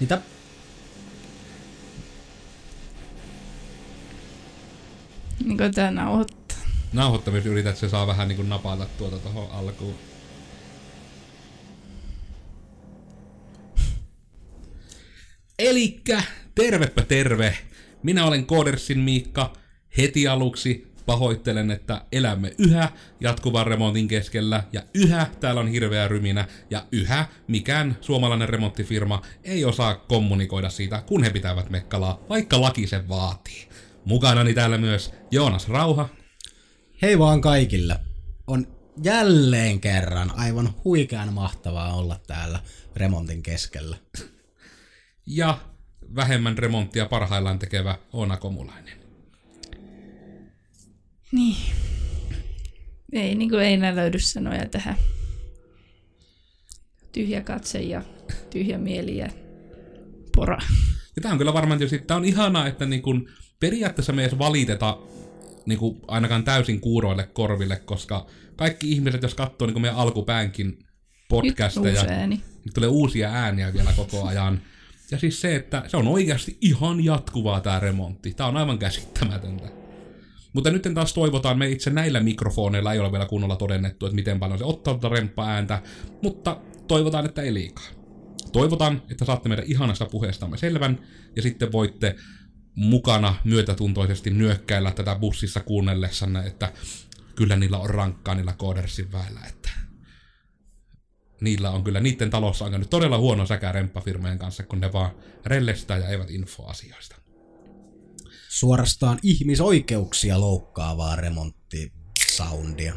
[0.00, 0.20] Mitä?
[5.44, 6.58] Niin kuin tää nauhoittaa.
[6.92, 9.94] Nauhoittamista yrität, että se saa vähän niin kuin napata tuota tuohon alkuun.
[15.58, 16.22] Elikkä,
[16.54, 17.58] tervepä terve.
[18.02, 19.52] Minä olen Koodersin Miikka.
[19.98, 22.88] Heti aluksi pahoittelen, että elämme yhä
[23.20, 29.64] jatkuvan remontin keskellä ja yhä täällä on hirveä ryminä ja yhä mikään suomalainen remonttifirma ei
[29.64, 33.68] osaa kommunikoida siitä, kun he pitävät mekkalaa, vaikka laki sen vaatii.
[34.04, 36.08] Mukanani täällä myös Joonas Rauha.
[37.02, 37.98] Hei vaan kaikille.
[38.46, 38.66] On
[39.04, 42.60] jälleen kerran aivan huikean mahtavaa olla täällä
[42.96, 43.96] remontin keskellä.
[45.26, 45.58] Ja
[46.16, 48.95] vähemmän remonttia parhaillaan tekevä Oona Komulainen.
[51.32, 51.56] Niin.
[53.12, 54.96] Ei, niin kuin ei enää löydy sanoja tähän.
[57.12, 58.02] Tyhjä katse ja
[58.50, 59.28] tyhjä mieli ja
[60.36, 60.58] pora.
[61.16, 63.28] Ja tää on kyllä varmaan tietysti, tää on ihanaa, että niin kun
[63.60, 64.98] periaatteessa me edes valiteta
[65.66, 70.78] niin kuin ainakaan täysin kuuroille korville, koska kaikki ihmiset, jos katsoo niin kuin meidän alkupäänkin
[71.28, 72.40] podcasteja, Nyt ääni.
[72.64, 74.62] niin tulee uusia ääniä vielä koko ajan.
[75.10, 78.34] Ja siis se, että se on oikeasti ihan jatkuvaa tämä remontti.
[78.34, 79.85] Tämä on aivan käsittämätöntä.
[80.56, 84.40] Mutta nyt taas toivotaan, me itse näillä mikrofoneilla ei ole vielä kunnolla todennettu, että miten
[84.40, 85.82] paljon se ottaa tuota remppa-ääntä,
[86.22, 87.84] mutta toivotaan, että ei liikaa.
[88.52, 90.98] Toivotaan, että saatte meidän ihanasta puheestamme selvän,
[91.36, 92.16] ja sitten voitte
[92.74, 96.72] mukana myötätuntoisesti nyökkäillä tätä bussissa kuunnellessanne, että
[97.34, 99.70] kyllä niillä on rankkaa niillä koodersin väellä, että
[101.40, 105.10] niillä on kyllä, niiden talossa on nyt todella huono säkä remppafirmojen kanssa, kun ne vaan
[105.46, 107.15] rellestää ja eivät infoasioista.
[108.58, 112.94] Suorastaan ihmisoikeuksia loukkaavaa remonttisoundia.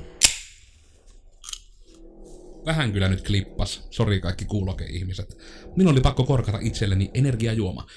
[2.66, 3.88] Vähän kyllä nyt klippas.
[3.92, 5.38] Sori kaikki kuuloke-ihmiset.
[5.76, 7.88] Minun oli pakko korkata itselleni energiajuoma.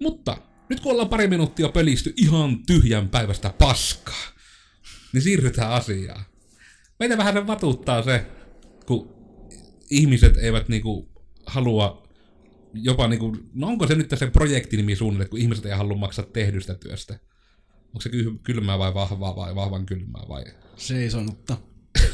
[0.00, 0.38] Mutta
[0.68, 4.26] nyt kun ollaan pari minuuttia pölisty ihan tyhjän päivästä paskaa,
[5.12, 6.24] niin siirrytään asiaan.
[7.00, 8.26] Meitä vähän vatuuttaa se,
[8.86, 9.14] kun
[9.90, 11.08] ihmiset eivät niinku
[11.46, 12.07] halua
[12.82, 16.74] jopa niinku, no onko se nyt se projektinimi suunnilleen, kun ihmiset ei halua maksaa tehdystä
[16.74, 17.18] työstä?
[17.86, 20.44] Onko se ky- kylmää vai vahvaa vai vahvan kylmää vai
[20.76, 21.56] Seisonutta.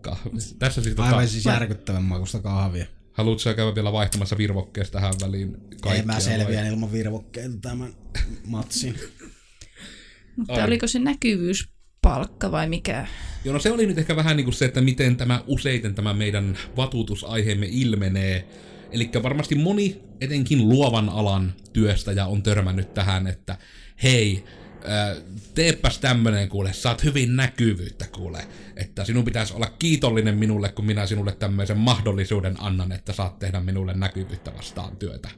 [0.00, 0.30] kahvi?
[0.58, 2.86] Tässä siis tota, Aivan siis järkyttävän makusta kahvia.
[3.12, 5.92] haluatko sä käydä vielä vaihtamassa virvokkeesta tähän väliin kaikkia?
[5.94, 6.20] Ei mä vai?
[6.20, 7.94] selviän ilman virvokkeita tämän
[8.46, 8.98] matsin.
[10.36, 10.64] Mutta Ai.
[10.64, 10.98] oliko se
[12.02, 13.06] näkyvyyspalkka vai mikä?
[13.44, 16.14] Joo, no se oli nyt ehkä vähän niin kuin se, että miten tämä useiten tämä
[16.14, 18.48] meidän vatutusaiheemme ilmenee.
[18.90, 23.56] Eli varmasti moni, etenkin luovan alan työstäjä on törmännyt tähän, että
[24.02, 24.44] hei,
[25.54, 28.44] teepäs tämmönen kuule, saat hyvin näkyvyyttä kuule,
[28.76, 33.60] että sinun pitäisi olla kiitollinen minulle, kun minä sinulle tämmöisen mahdollisuuden annan, että saat tehdä
[33.60, 35.28] minulle näkyvyyttä vastaan työtä.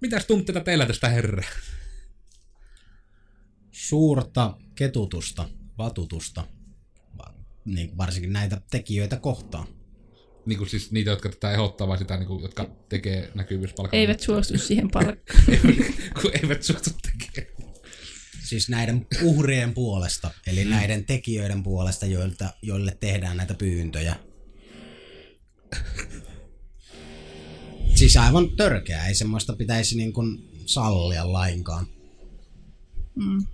[0.00, 1.42] Mitäs tunteita teillä tästä herra?
[3.88, 6.44] Suurta ketutusta, vatutusta,
[7.18, 7.34] va-
[7.64, 9.66] niin varsinkin näitä tekijöitä kohtaan.
[10.46, 14.00] Niin kuin siis niitä, jotka tätä ehdottaa, vai sitä, niin kuin, jotka tekee näkyvyyspalkan.
[14.00, 15.44] Eivät suostu siihen palkkaan.
[16.22, 17.72] kun eivät suostu tekemään.
[18.44, 24.16] Siis näiden uhrien puolesta, eli näiden tekijöiden puolesta, joilta, joille tehdään näitä pyyntöjä.
[27.94, 31.86] Siis aivan törkeää, ei semmoista pitäisi niin kuin sallia lainkaan.
[33.14, 33.46] Mm.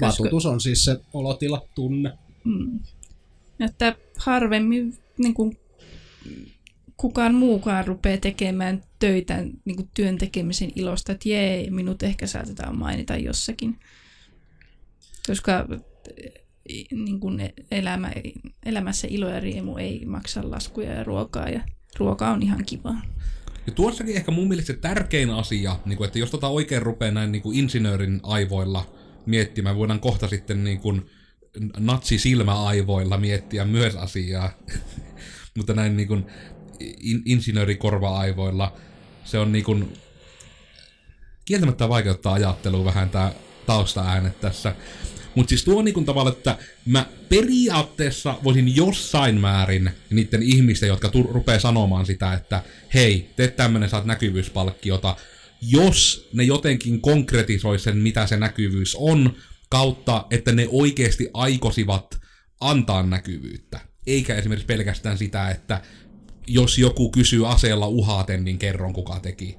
[0.00, 2.12] Koska- Vatutus on siis se olotila, tunne.
[2.44, 2.80] Mm.
[3.60, 5.58] Että harvemmin niin kuin,
[6.96, 12.78] kukaan muukaan rupeaa tekemään töitä niin kuin työn tekemisen ilosta, että jee, minut ehkä saatetaan
[12.78, 13.78] mainita jossakin.
[15.26, 15.66] Koska
[16.90, 18.12] niin kuin elämä,
[18.66, 21.60] elämässä ilo ja riemu ei maksa laskuja ja ruokaa, ja
[21.98, 23.00] ruoka on ihan kivaa.
[23.66, 27.12] Ja tuossakin ehkä mun mielestä se tärkein asia, niin kuin, että jos tota oikein rupeaa
[27.12, 28.97] näin niin kuin insinöörin aivoilla
[29.28, 31.10] miettimään, voidaan kohta sitten niin kuin
[31.78, 34.50] natsisilmäaivoilla miettiä myös asiaa,
[35.56, 36.26] mutta näin niin kuin
[36.80, 38.76] in, insinöörikorva-aivoilla
[39.24, 39.92] se on niin kuin
[41.44, 43.32] kieltämättä vaikeuttaa ajattelua vähän tää
[43.66, 44.74] taustaäänet tässä.
[45.34, 51.08] Mutta siis tuo on niinku tavalla, että mä periaatteessa voisin jossain määrin niiden ihmisten, jotka
[51.08, 52.62] tu- rupeaa sanomaan sitä, että
[52.94, 55.16] hei, tee tämmönen, saat näkyvyyspalkkiota,
[55.62, 59.32] jos ne jotenkin konkretisoi sen, mitä se näkyvyys on,
[59.68, 62.20] kautta, että ne oikeasti aikosivat
[62.60, 63.80] antaa näkyvyyttä.
[64.06, 65.82] Eikä esimerkiksi pelkästään sitä, että
[66.46, 69.56] jos joku kysyy aseella uhaten, niin kerron kuka teki.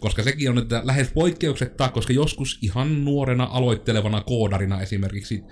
[0.00, 5.42] Koska sekin on, että lähes poikkeuksetta, koska joskus ihan nuorena aloittelevana koodarina esimerkiksi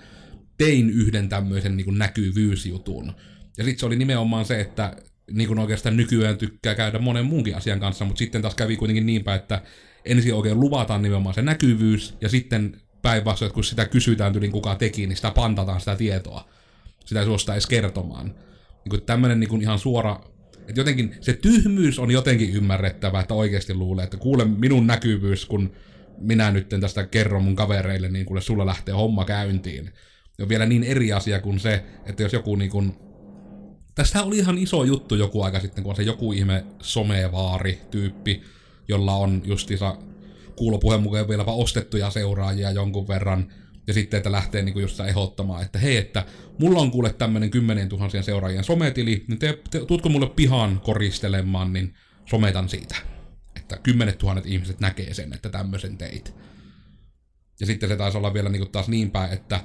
[0.57, 3.13] tein yhden tämmöisen niin näkyvyysjutun.
[3.57, 4.95] Ja sitten se oli nimenomaan se, että
[5.31, 9.05] niin kuin oikeastaan nykyään tykkää käydä monen muunkin asian kanssa, mutta sitten taas kävi kuitenkin
[9.05, 9.61] niinpä, että
[10.05, 15.07] ensin oikein luvataan nimenomaan se näkyvyys, ja sitten päinvastoin, kun sitä kysytään tyyliin kuka teki,
[15.07, 16.49] niin sitä pantataan sitä tietoa.
[17.05, 18.25] Sitä ei suosta edes kertomaan.
[18.25, 20.19] Niin kuin tämmöinen niin kuin ihan suora,
[20.67, 25.71] että jotenkin se tyhmyys on jotenkin ymmärrettävä, että oikeasti luulee, että kuule minun näkyvyys, kun
[26.17, 29.91] minä nyt tästä kerron mun kavereille, niin kuule sulla lähtee homma käyntiin.
[30.37, 32.95] Ja vielä niin eri asia kuin se, että jos joku niin kuin
[33.95, 38.41] Tästä oli ihan iso juttu joku aika sitten, kun on se joku ihme somevaari-tyyppi,
[38.87, 39.97] jolla on justiinsa
[40.55, 43.53] kuulopuheen mukaan vieläpä ostettuja seuraajia jonkun verran,
[43.87, 46.25] ja sitten, että lähtee niinku just ehdottamaan, että hei, että
[46.59, 51.73] mulla on kuule tämmönen kymmenen tuhansien seuraajien sometili, niin te, te tuutko mulle pihaan koristelemaan,
[51.73, 51.93] niin
[52.25, 52.95] sometan siitä.
[53.55, 56.33] Että kymmenet tuhannet ihmiset näkee sen, että tämmöisen teit.
[57.59, 59.59] Ja sitten se taisi olla vielä niinku taas niin päin, että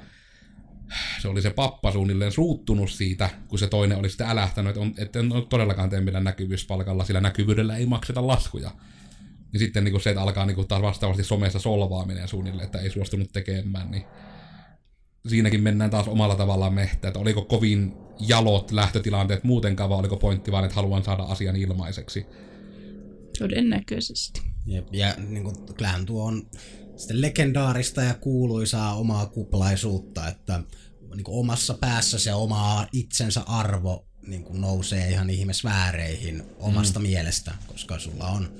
[1.22, 4.94] se oli se pappa suunnilleen suuttunut siitä, kun se toinen oli sitten älähtänyt, että, on,
[4.98, 8.70] että en ole todellakaan tee millään näkyvyyspalkalla, sillä näkyvyydellä ei makseta laskuja.
[9.52, 12.78] Niin sitten niin kuin se, että alkaa niin kuin taas vastaavasti somessa solvaaminen suunnilleen, että
[12.78, 14.04] ei suostunut tekemään, niin
[15.28, 20.52] siinäkin mennään taas omalla tavallaan mehtä, että oliko kovin jalot lähtötilanteet muutenkaan, vai oliko pointti
[20.52, 22.26] vaan, että haluan saada asian ilmaiseksi.
[23.38, 24.42] Todennäköisesti.
[24.66, 26.46] Jep, ja niin kuin, kyllähän tuo on
[27.00, 30.62] sitten legendaarista ja kuuluisaa omaa kuplaisuutta, että
[31.14, 37.02] niin kuin omassa päässä se oma itsensä arvo niin kuin nousee ihan ihmisvääreihin omasta mm.
[37.02, 38.52] mielestä, koska sulla on,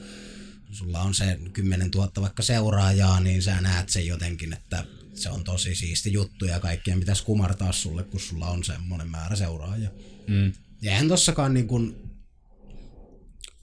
[0.70, 4.84] sulla on se 10 000 vaikka seuraajaa, niin sä näet sen jotenkin, että
[5.14, 9.36] se on tosi siisti juttu ja kaikkien pitäisi kumartaa sulle, kun sulla on semmoinen määrä
[9.36, 9.90] seuraajia.
[10.26, 10.52] Mm.
[10.82, 12.09] Ja eihän tossakaan niin kuin,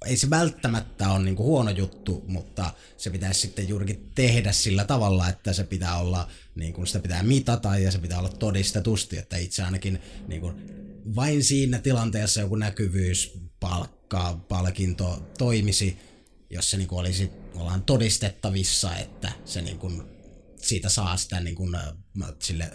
[0.08, 5.30] ei se välttämättä ole niinku huono juttu, mutta se pitäisi sitten juurikin tehdä sillä tavalla,
[5.30, 9.38] että se pitää olla, niin kuin sitä pitää mitata ja se pitää olla todistetusti, että
[9.38, 10.56] itse ainakin niin kuin,
[11.16, 15.98] vain siinä tilanteessa joku näkyvyys, palkka, palkinto toimisi,
[16.50, 20.04] jos se niin kuin olisi ollaan todistettavissa, että se niin kuin,
[20.62, 21.78] siitä saa sitä niin kuin,
[22.40, 22.72] sille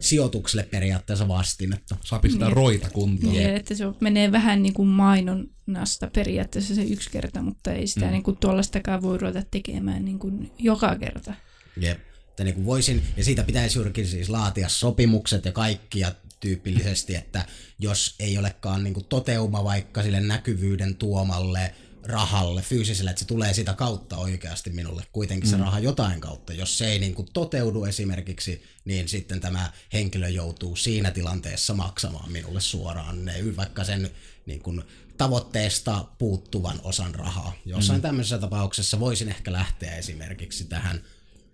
[0.00, 1.96] sijoitukselle periaatteessa vastinetta.
[2.04, 2.56] Saa pistää niin.
[2.56, 3.34] roita kuntoon.
[3.34, 8.06] Yeah, että se menee vähän niin kuin mainonnasta periaatteessa se yksi kerta, mutta ei sitä
[8.06, 8.12] mm.
[8.12, 11.34] niin kuin tuollaistakaan voi ruveta tekemään niin kuin joka kerta.
[11.76, 11.98] Jep.
[12.28, 17.46] Että niin kuin voisin, ja siitä pitäisi juurikin siis laatia sopimukset ja kaikkia tyypillisesti, että
[17.78, 21.74] jos ei olekaan niin kuin toteuma vaikka sille näkyvyyden tuomalle
[22.08, 25.62] rahalle fyysiselle, että se tulee sitä kautta oikeasti minulle kuitenkin se mm.
[25.62, 26.52] raha jotain kautta.
[26.52, 32.32] Jos se ei niin kuin toteudu esimerkiksi, niin sitten tämä henkilö joutuu siinä tilanteessa maksamaan
[32.32, 34.10] minulle suoraan ne, vaikka sen
[34.46, 34.82] niin kuin
[35.18, 37.52] tavoitteesta puuttuvan osan rahaa.
[37.64, 38.02] Jossain mm.
[38.02, 41.02] tämmöisessä tapauksessa voisin ehkä lähteä esimerkiksi tähän,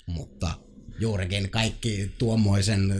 [0.06, 0.50] mutta
[1.00, 2.94] juurikin kaikki tuommoisen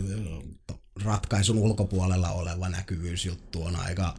[1.05, 4.15] ratkaisun ulkopuolella oleva näkyvyysjuttu on aika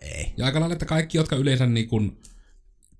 [0.00, 0.32] ei.
[0.36, 2.18] Ja aika lailla, että kaikki, jotka yleensä niin kuin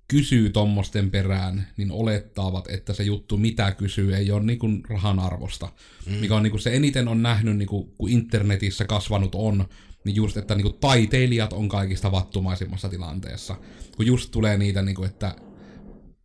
[0.09, 5.19] kysyy tommosten perään, niin olettavat, että se juttu, mitä kysyy, ei ole niin kuin rahan
[5.19, 5.69] arvosta.
[6.05, 6.13] Mm.
[6.13, 9.65] Mikä on niin kuin se eniten on nähnyt, niin kuin, kun internetissä kasvanut on,
[10.05, 13.55] niin just, että niin kuin taiteilijat on kaikista vattumaisimmassa tilanteessa.
[13.97, 15.35] Kun just tulee niitä, niin kuin, että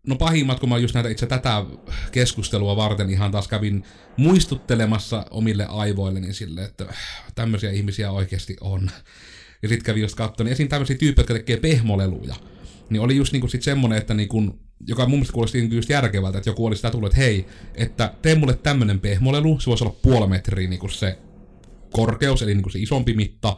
[0.06, 1.64] no pahimmat, kun mä just näitä itse tätä
[2.12, 3.84] keskustelua varten ihan taas kävin
[4.16, 6.94] muistuttelemassa omille aivoille, niin sille, että
[7.34, 8.90] tämmöisiä ihmisiä oikeasti on.
[9.62, 10.68] Ja sitten kävin just katsomaan, niin esim.
[10.68, 12.34] tämmöisiä tyyppejä, jotka tekee pehmoleluja
[12.90, 16.38] niin oli just niinku sit semmonen, että niinku, joka mun mielestä kuulosti niinku just järkevältä,
[16.38, 19.96] että joku oli sitä tullut, että hei, että tee mulle tämmönen pehmolelu, se voisi olla
[20.02, 21.18] puoli metriä niinku se
[21.92, 23.56] korkeus, eli niinku se isompi mitta,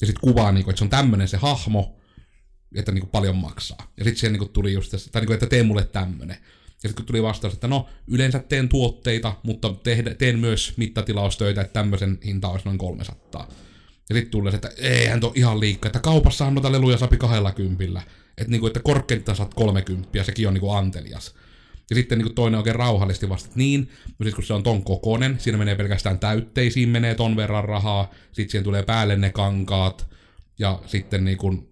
[0.00, 1.96] ja sitten kuvaa, niinku, että se on tämmönen se hahmo,
[2.76, 3.92] että niinku paljon maksaa.
[3.96, 6.36] Ja sitten siihen niinku tuli just tässä, tai niinku, että tee mulle tämmönen.
[6.82, 11.60] Ja sitten kun tuli vastaus, että no, yleensä teen tuotteita, mutta tehdä, teen myös mittatilaustöitä,
[11.60, 13.48] että tämmöisen hinta olisi noin 300.
[14.08, 18.02] Ja sitten tulee se, että eihän tuo ihan liikaa, että kaupassahan noita leluja sapi 20.
[18.38, 21.34] Että, niin kuin, että korkeintaan saat 30, sekin on niin kuin antelias.
[21.90, 24.62] Ja sitten niin kuin toinen oikein rauhallisesti vasta, että niin, no sit kun se on
[24.62, 29.30] ton kokonen, siinä menee pelkästään täytteisiin, menee ton verran rahaa, sitten siihen tulee päälle ne
[29.30, 30.06] kankaat,
[30.58, 31.68] ja sitten niin kuin,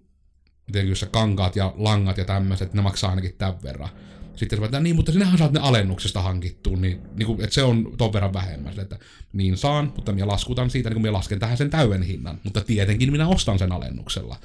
[0.73, 3.89] tietenkin se kankaat ja langat ja tämmöiset, ne maksaa ainakin tämän verran.
[4.37, 7.55] Sitten se että no niin, mutta sinähän saat ne alennuksesta hankittua, niin, niin kuin, että
[7.55, 8.73] se on ton verran vähemmän.
[8.73, 12.03] Sitten, että niin saan, mutta minä laskutan siitä, niin kuin minä lasken tähän sen täyden
[12.03, 14.37] hinnan, mutta tietenkin minä ostan sen alennuksella.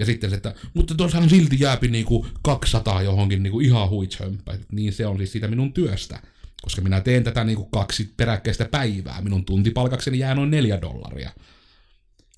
[0.00, 4.58] Ja sitten se, että, mutta tuossahan silti jääpi niinku 200 johonkin niinku ihan huitshömpä.
[4.72, 6.22] Niin se on siis siitä minun työstä.
[6.62, 9.20] Koska minä teen tätä niinku kaksi peräkkäistä päivää.
[9.20, 11.30] Minun tuntipalkakseni jää noin neljä dollaria.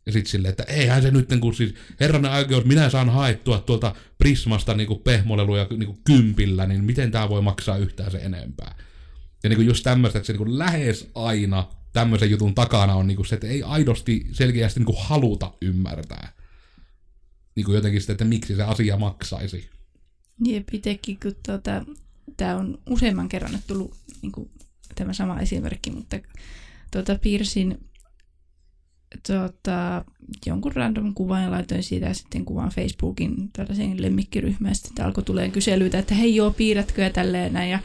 [0.07, 3.95] Ja sitten silleen, että eihän se nyt, kun siis herranen oikeus, minä saan haettua tuolta
[4.19, 8.75] Prismasta niinku pehmoleluja niinku kympillä, niin miten tämä voi maksaa yhtään se enempää.
[9.42, 13.35] Ja niinku just tämmöistä, että se niinku lähes aina tämmöisen jutun takana on niinku se,
[13.35, 16.41] että ei aidosti selkeästi niinku haluta ymmärtää.
[17.54, 19.68] Niin kuin jotenkin sitten, että miksi se asia maksaisi.
[20.44, 21.85] Jep, itsekin, kun tuota,
[22.37, 24.50] tämä on useamman kerran tullut niin kuin,
[24.94, 26.18] tämä sama esimerkki, mutta
[26.92, 27.78] tuota, piirsin
[29.26, 30.04] tuota,
[30.47, 34.75] jonkun random kuvan ja laitoin siitä sitten kuvan Facebookin tällaiseen lemmikkiryhmään.
[34.75, 37.71] Sitten alkoi tulee kyselyitä, että hei joo, piirrätkö ja tälleen näin.
[37.71, 37.78] Ja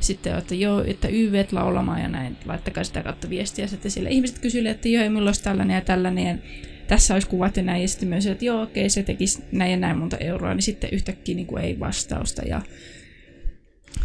[0.00, 3.66] sitten, että joo, että YV laulamaan ja näin, laittakaa sitä kautta viestiä.
[3.66, 6.42] Sitten sille ihmiset kysyivät, että joo, minulla olisi tällainen ja tällainen.
[6.88, 7.82] Tässä olisi kuvat ja näin.
[7.82, 10.54] Ja sitten myös, että joo, okei, se tekisi näin ja näin monta euroa.
[10.54, 12.42] Niin sitten yhtäkkiä niin kuin ei vastausta.
[12.42, 12.62] Ja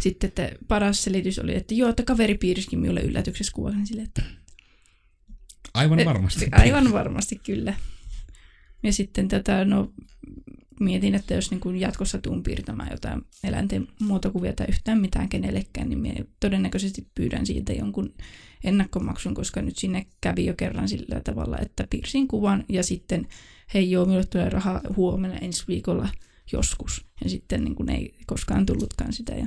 [0.00, 3.76] sitten että paras selitys oli, että joo, että kaveri piirsikin minulle yllätyksessä kuvan.
[3.76, 4.22] Niin sille, että
[5.74, 6.48] Aivan varmasti.
[6.52, 7.74] Aivan varmasti, kyllä.
[8.82, 9.92] Ja sitten tätä, no
[10.84, 15.88] mietin, että jos niin kuin jatkossa tuun piirtämään jotain eläinten muotokuvia tai yhtään mitään kenellekään,
[15.88, 18.14] niin minä todennäköisesti pyydän siitä jonkun
[18.64, 23.28] ennakkomaksun, koska nyt sinne kävi jo kerran sillä tavalla, että piirsin kuvan ja sitten
[23.74, 26.08] hei joo, minulle tulee raha huomenna ensi viikolla
[26.52, 27.06] joskus.
[27.24, 29.46] Ja sitten niin kuin ei koskaan tullutkaan sitä ja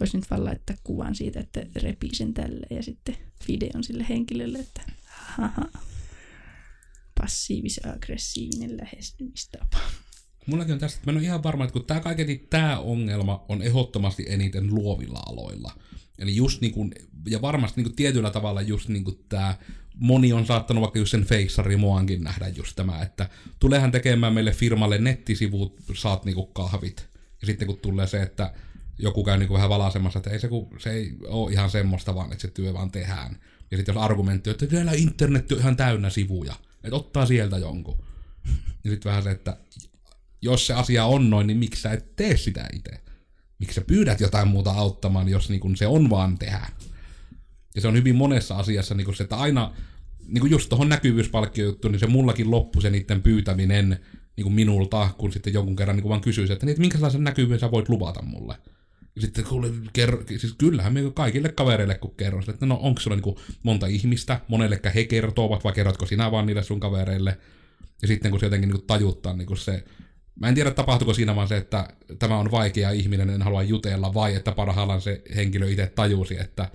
[0.00, 3.16] voisi nyt vaan laittaa kuvan siitä, että repii sen tälle ja sitten
[3.48, 5.68] videon sille henkilölle, että haha,
[7.20, 9.78] passiivis-aggressiivinen lähestymistapa.
[10.48, 13.44] Mullakin on tästä, että mä en ole ihan varma, että kun tämä kaiketi tämä ongelma
[13.48, 15.72] on ehdottomasti eniten luovilla aloilla.
[16.18, 16.94] Eli just niin kuin,
[17.26, 19.56] ja varmasti niin kuin tietyllä tavalla just niin kuin tämä,
[19.94, 23.28] moni on saattanut vaikka just sen feissari muankin nähdä just tämä, että
[23.60, 27.08] tulehan tekemään meille firmalle nettisivut, saat niinku kahvit.
[27.40, 28.52] Ja sitten kun tulee se, että
[28.98, 32.32] joku käy niinku vähän valasemassa, että ei se, kun, se ei ole ihan semmoista vaan,
[32.32, 33.36] että se työ vaan tehdään.
[33.70, 37.98] Ja sitten jos argumentti että täällä internet on ihan täynnä sivuja, että ottaa sieltä jonkun.
[38.84, 39.56] Ja sitten vähän se, että
[40.42, 42.90] jos se asia on noin, niin miksi sä et tee sitä itse?
[43.58, 46.66] Miksi sä pyydät jotain muuta auttamaan, jos niin kun se on vaan tehdä?
[47.74, 49.72] Ja se on hyvin monessa asiassa niin se, että aina,
[50.26, 53.98] niin kuin just tuohon näkyvyyspalkkiojuttuun, niin se mullakin loppui se niiden pyytäminen
[54.36, 57.24] niin kuin minulta, kun sitten jonkun kerran niin kuin vaan kysyisi, että, niin, että minkälaisen
[57.24, 58.54] näkyvyyden sä voit luvata mulle.
[59.14, 63.16] Ja sitten kuule, kerro, siis kyllähän me kaikille kavereille kun kerron, että no onko sulla
[63.16, 67.38] niin monta ihmistä, monellekä he kertovat, vai kerrotko sinä vaan niille sun kavereille.
[68.02, 69.84] Ja sitten kun se jotenkin niin tajuttaa niin se,
[70.40, 74.14] mä en tiedä tapahtuiko siinä vaan se, että tämä on vaikea ihminen, en halua jutella,
[74.14, 76.70] vai että parhaillaan se henkilö itse tajusi, että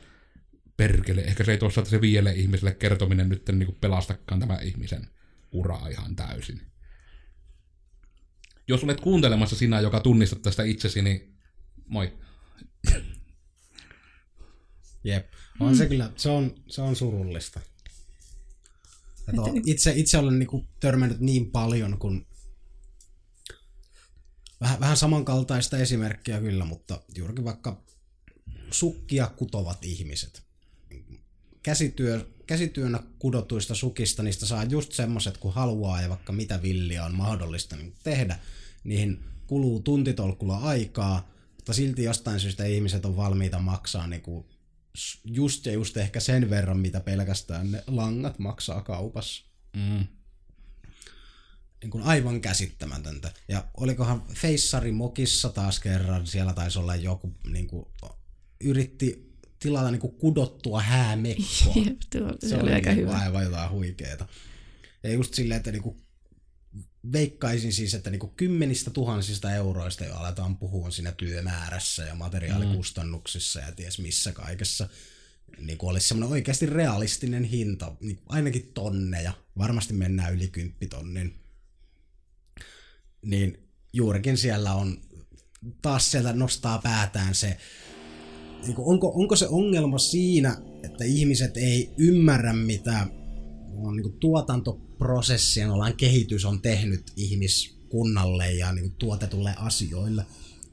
[0.78, 5.08] perkele, ehkä se ei tuossa se viielle ihmiselle kertominen nyt niin kuin pelastakaan tämä ihmisen
[5.52, 6.62] uraa ihan täysin.
[8.68, 11.38] Jos olet kuuntelemassa sinä, joka tunnistat tästä itsesi, niin
[11.88, 12.18] moi.
[15.04, 15.34] Jep.
[15.60, 15.78] On mm.
[15.78, 17.60] se kyllä, se on, se on surullista.
[19.28, 22.26] Et on, itse, itse olen niinku törmännyt niin paljon, kun
[24.64, 27.84] vähän, vähän samankaltaista esimerkkiä kyllä, mutta juurikin vaikka
[28.72, 30.44] sukkia kutovat ihmiset.
[31.64, 37.16] Käsityö, käsityönä kudotuista sukista, niistä saa just semmoset, kun haluaa ja vaikka mitä villiä on
[37.16, 38.40] mahdollista niin tehdä.
[38.84, 44.46] Niihin kuluu tuntitolkulla aikaa, mutta silti jostain syystä ihmiset on valmiita maksaa niin kuin
[45.24, 49.46] just ja just ehkä sen verran, mitä pelkästään ne langat maksaa kaupassa.
[49.76, 50.08] Mm.
[51.84, 53.32] Niin kuin aivan käsittämätöntä.
[53.48, 57.86] Ja olikohan Feissari Mokissa taas kerran, siellä taisi olla joku, niin kuin,
[58.64, 61.74] yritti tilata niin kuin kudottua häämekkoa.
[62.12, 63.18] Tuo, se, se oli aika niin hyvä.
[63.18, 64.28] Aivan jotain huikeeta.
[65.04, 65.98] Ja just silleen, että niin kuin
[67.12, 73.72] veikkaisin siis, että niinku kymmenistä tuhansista euroista jo aletaan puhua siinä työmäärässä ja materiaalikustannuksissa ja
[73.72, 74.90] ties missä kaikessa.
[75.58, 81.43] Niin kuin olisi semmoinen oikeasti realistinen hinta, niin ainakin tonneja, varmasti mennään yli kymppitonnin.
[83.24, 83.58] Niin
[83.94, 84.98] juurikin siellä on,
[85.82, 87.58] taas sieltä nostaa päätään se,
[88.64, 93.08] niin kuin onko, onko se ongelma siinä, että ihmiset ei ymmärrä mitä
[93.76, 100.26] on niin tuotantoprosessien ollaan kehitys on tehnyt ihmiskunnalle ja niin tuotetulle asioille.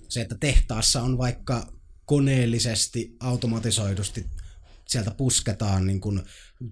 [0.08, 1.72] Se, että tehtaassa on vaikka
[2.04, 4.26] koneellisesti, automatisoidusti
[4.88, 6.22] sieltä pusketaan niin kuin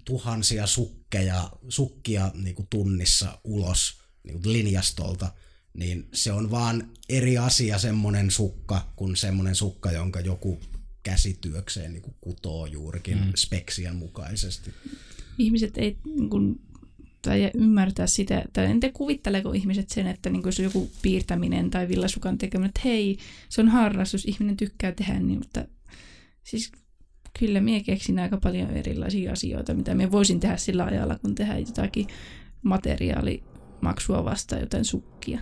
[0.05, 5.33] tuhansia sukkeja, sukkia niin kuin tunnissa ulos niin kuin linjastolta,
[5.75, 10.61] niin se on vaan eri asia semmonen sukka kuin semmonen sukka, jonka joku
[11.03, 13.33] käsityökseen niin kuin kutoo juurikin mm.
[13.35, 14.71] speksien mukaisesti
[15.39, 16.61] ihmiset ei niin kuin,
[17.23, 20.91] tai ymmärtää sitä, tai en tiedä kuvitteleeko ihmiset sen, että niin kuin jos on joku
[21.03, 25.65] piirtäminen tai villasukan tekeminen, että hei, se on harrastus, ihminen tykkää tehdä, niin, mutta
[26.45, 26.73] siis
[27.39, 31.61] kyllä minä keksin aika paljon erilaisia asioita, mitä minä voisin tehdä sillä ajalla, kun tehdään
[31.61, 32.07] jotakin
[32.63, 35.41] materiaalimaksua vastaan, jotain sukkia.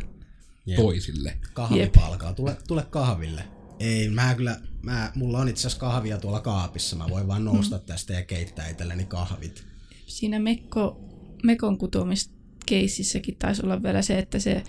[0.66, 0.76] Jep.
[0.76, 1.38] Toisille.
[1.52, 3.44] Kahvipalkaa, tule, tule kahville.
[3.80, 7.76] Ei, mä kyllä, mä, mulla on itse asiassa kahvia tuolla kaapissa, mä voin vaan nousta
[7.76, 7.82] mm.
[7.86, 9.66] tästä ja keittää itselleni kahvit
[10.06, 11.00] siinä Mekko,
[11.42, 12.34] Mekon kutomista
[12.66, 14.62] keississäkin taisi olla vielä se, että se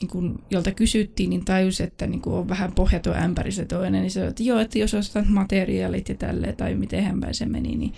[0.00, 4.02] niin kun, jolta kysyttiin, niin tajus, että niin kun on vähän pohjaton ämpäri se toinen,
[4.02, 7.76] niin se että joo, että jos ostat materiaalit ja tälleen, tai miten päin se meni,
[7.76, 7.92] niin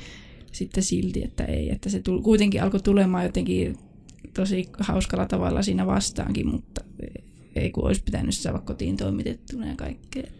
[0.52, 3.78] sitten silti, että ei, että se tuli, kuitenkin alkoi tulemaan jotenkin
[4.34, 6.84] tosi hauskalla tavalla siinä vastaankin, mutta
[7.54, 10.30] ei kun olisi pitänyt saada kotiin toimitettuna ja kaikkea.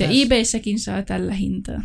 [0.00, 1.82] Ja eBayssäkin saa tällä hintaa.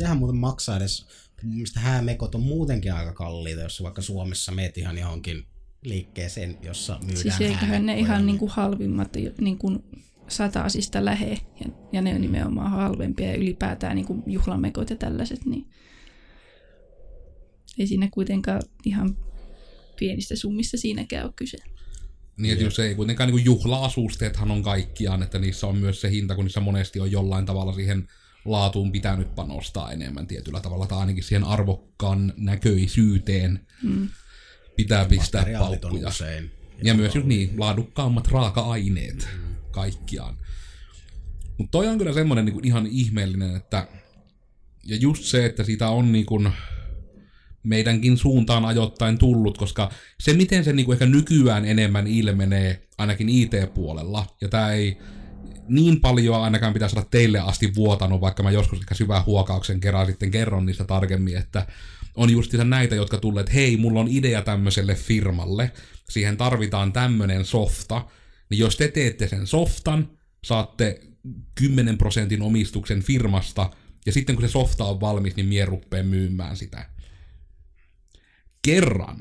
[0.00, 1.06] Ihan muuten maksaa edes,
[1.42, 5.46] mistä häämekot on muutenkin aika kalliita, jos vaikka Suomessa meet ihan johonkin
[5.84, 9.84] liikkeeseen, jossa myydään Siis eiköhän ne ihan niin kuin halvimmat niin kuin
[10.28, 15.44] sataasista lähe, ja, ja ne on nimenomaan halvempia ja ylipäätään niin kuin juhlamekot ja tällaiset,
[15.44, 15.66] niin
[17.78, 19.16] ei siinä kuitenkaan ihan
[19.98, 21.58] pienistä summista siinäkään ole kyse.
[22.36, 26.34] Niin, että jos ei kuitenkaan niin juhla-asusteethan on kaikkiaan, että niissä on myös se hinta,
[26.34, 28.08] kun niissä monesti on jollain tavalla siihen
[28.44, 34.08] laatuun pitänyt panostaa enemmän tietyllä tavalla, tai ainakin siihen arvokkaan näköisyyteen mm.
[34.76, 36.08] pitää pistää paukkuja.
[36.08, 36.50] Usein.
[36.82, 39.54] Ja myös just niin, laadukkaammat raaka-aineet mm.
[39.70, 40.36] kaikkiaan.
[41.58, 43.88] Mutta toi on kyllä semmoinen niin ihan ihmeellinen, että
[44.84, 46.52] ja just se, että siitä on niin kuin,
[47.64, 49.90] meidänkin suuntaan ajoittain tullut, koska
[50.20, 54.98] se, miten se niin kuin ehkä nykyään enemmän ilmenee, ainakin IT-puolella, ja tämä ei
[55.68, 60.06] niin paljon ainakaan pitäisi olla teille asti vuotanut, vaikka mä joskus ehkä syvän huokauksen kerran
[60.06, 61.66] sitten kerron niistä tarkemmin, että
[62.16, 65.72] on just näitä, jotka tulee, että hei, mulla on idea tämmöiselle firmalle,
[66.10, 68.04] siihen tarvitaan tämmöinen softa,
[68.50, 70.10] niin jos te teette sen softan,
[70.44, 71.00] saatte
[71.54, 73.70] 10 prosentin omistuksen firmasta,
[74.06, 75.66] ja sitten kun se softa on valmis, niin mie
[76.02, 76.93] myymään sitä
[78.64, 79.18] kerran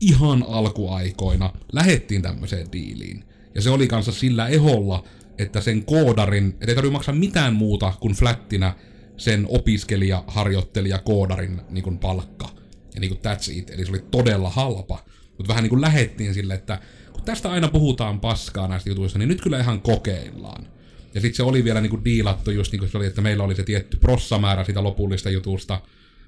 [0.00, 3.24] ihan alkuaikoina lähettiin tämmöiseen diiliin.
[3.54, 5.04] Ja se oli kanssa sillä eholla,
[5.38, 8.74] että sen koodarin, että ei tarvitse maksaa mitään muuta kuin flättinä
[9.16, 12.48] sen opiskelija, harjoittelija, koodarin niin kuin palkka.
[12.94, 13.70] Ja niin kuin that's it.
[13.70, 15.04] Eli se oli todella halpa.
[15.28, 16.80] Mutta vähän niin kuin lähettiin sille, että
[17.12, 20.66] kun tästä aina puhutaan paskaa näistä jutuista, niin nyt kyllä ihan kokeillaan.
[21.14, 23.44] Ja sitten se oli vielä niin kuin diilattu just niin kuin se oli, että meillä
[23.44, 25.80] oli se tietty prossamäärä sitä lopullista jutusta.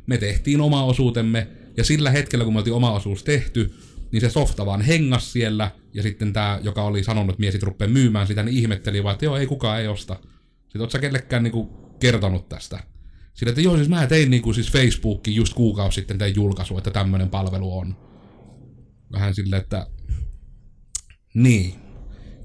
[0.06, 3.74] Me tehtiin oma osuutemme, ja sillä hetkellä, kun me oltiin oma osuus tehty,
[4.12, 7.90] niin se softa vaan hengas siellä, ja sitten tämä, joka oli sanonut, että miesit rupeaa
[7.90, 10.16] myymään sitä, niin ihmetteli vaan, että joo, ei kukaan ei osta.
[10.62, 11.64] Sitten oot sä kellekään niinku
[12.00, 12.82] kertonut tästä.
[13.34, 16.90] Sillä, että joo, siis mä tein niinku siis Facebookiin just kuukausi sitten tein julkaisu, että
[16.90, 17.96] tämmöinen palvelu on.
[19.12, 19.86] Vähän silleen, että
[21.34, 21.74] niin.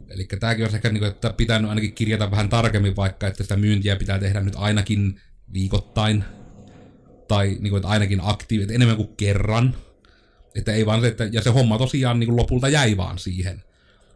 [0.10, 3.96] Eli tämäkin olisi ehkä, niinku, että pitänyt ainakin kirjata vähän tarkemmin vaikka, että sitä myyntiä
[3.96, 5.22] pitää tehdä nyt ainakin
[5.54, 6.24] viikoittain
[7.32, 9.76] tai niin kuin, että ainakin aktiivisesti, enemmän kuin kerran.
[10.56, 13.64] Että ei vaan että, ja se homma tosiaan niin kuin lopulta jäi vaan siihen.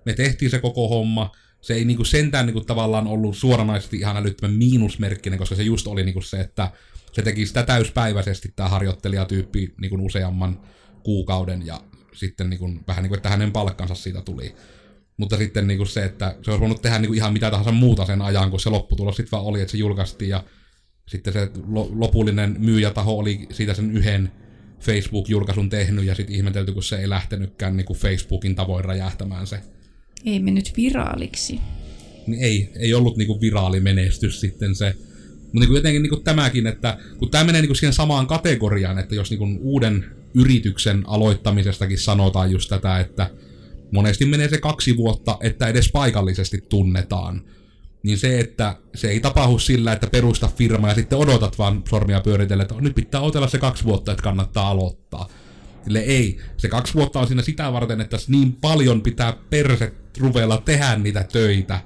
[0.06, 3.97] Me tehtiin se koko homma, se ei niin kuin sentään niin kuin tavallaan ollut suoranaisesti
[3.97, 6.71] ihan älyttömän miinusmerkkinen, koska se just oli niin kuin se, että
[7.12, 10.60] se teki sitä täyspäiväisesti tämä harjoittelijatyyppi niin kuin useamman
[11.04, 11.82] kuukauden ja
[12.13, 14.56] sitten niin kuin, vähän niin kuin, että hänen palkkansa siitä tuli.
[15.17, 17.71] Mutta sitten niin kuin se, että se olisi voinut tehdä niin kuin ihan mitä tahansa
[17.71, 20.43] muuta sen ajan, kun se lopputulos sitten vaan oli, että se julkaistiin ja
[21.08, 21.50] sitten se
[21.89, 24.32] lopullinen myyjätaho oli siitä sen yhden
[24.80, 29.60] Facebook-julkaisun tehnyt ja sitten ihmetelty, kun se ei lähtenytkään niin kuin Facebookin tavoin räjähtämään se.
[30.26, 31.60] Ei mennyt viraaliksi.
[32.28, 34.96] Niin ei, ei ollut niin kuin viraali menestys sitten se.
[35.41, 39.00] Mutta niin jotenkin niin kuin tämäkin, että kun tämä menee niin kuin siihen samaan kategoriaan,
[39.00, 43.30] että jos niin kuin uuden yrityksen aloittamisestakin sanotaan just tätä, että
[43.91, 47.41] monesti menee se kaksi vuotta, että edes paikallisesti tunnetaan
[48.06, 52.22] niin se, että se ei tapahdu sillä, että perusta firma ja sitten odotat vaan sormia
[52.22, 55.30] pyöritellä, että nyt pitää odotella se kaksi vuotta, että kannattaa aloittaa.
[55.84, 56.39] Sille ei.
[56.58, 61.24] Se kaksi vuotta on siinä sitä varten, että niin paljon pitää perse ruvella tehdä niitä
[61.32, 61.80] töitä,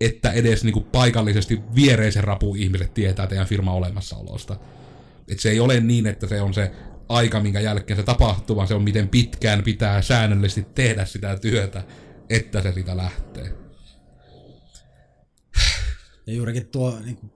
[0.00, 4.56] että edes niinku paikallisesti viereisen rapu ihmiset tietää teidän firman olemassaolosta.
[5.28, 6.72] Et se ei ole niin, että se on se
[7.08, 11.82] aika, minkä jälkeen se tapahtuu, vaan se on miten pitkään pitää säännöllisesti tehdä sitä työtä,
[12.30, 13.67] että se sitä lähtee.
[16.28, 17.32] Ja juurikin tuo, niin kuin,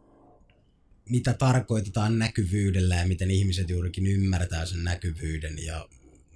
[1.09, 5.89] mitä tarkoitetaan näkyvyydellä ja miten ihmiset juurikin ymmärtää sen näkyvyyden ja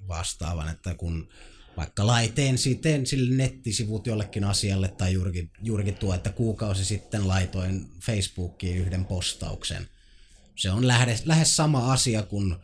[0.08, 1.28] vastaavan, että kun
[1.76, 7.90] vaikka laiteen teen sille nettisivut jollekin asialle tai juurikin, juurikin tuo, että kuukausi sitten laitoin
[8.00, 9.88] Facebookiin yhden postauksen.
[10.56, 12.60] Se on lähes, lähes sama asia, kun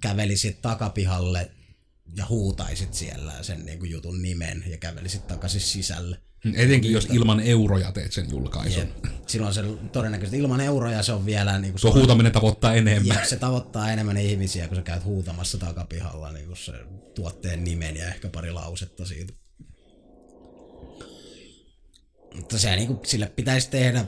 [0.00, 1.50] kävelisit takapihalle
[2.16, 6.29] ja huutaisit siellä sen niin kuin jutun nimen ja kävelisit takaisin sisälle.
[6.54, 8.82] Etenkin jos ilman euroja teet sen julkaisun.
[8.82, 9.04] Jep.
[9.26, 11.58] Silloin se todennäköisesti ilman euroja se on vielä...
[11.58, 13.16] Niin kuin Tuo huutaminen tavoittaa enemmän.
[13.16, 16.72] Jep, se tavoittaa enemmän ihmisiä, kun sä käyt huutamassa takapihalla niin kuin se
[17.14, 19.32] tuotteen nimen ja ehkä pari lausetta siitä.
[22.34, 24.04] Mutta se, niin kuin, sille pitäisi tehdä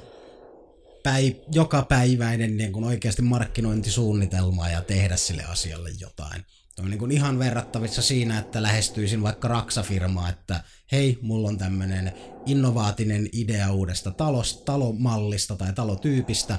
[1.08, 6.44] päiv- joka päiväinen niin kuin oikeasti markkinointisuunnitelma ja tehdä sille asialle jotain.
[6.78, 12.12] On niin kuin ihan verrattavissa siinä, että lähestyisin vaikka Raksa-firmaa, että hei, mulla on tämmöinen
[12.46, 16.58] innovaatinen idea uudesta talosta, talomallista tai talotyypistä,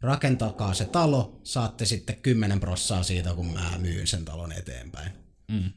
[0.00, 5.12] rakentakaa se talo, saatte sitten 10 prossaa siitä, kun mä myyn sen talon eteenpäin.
[5.52, 5.72] Mm.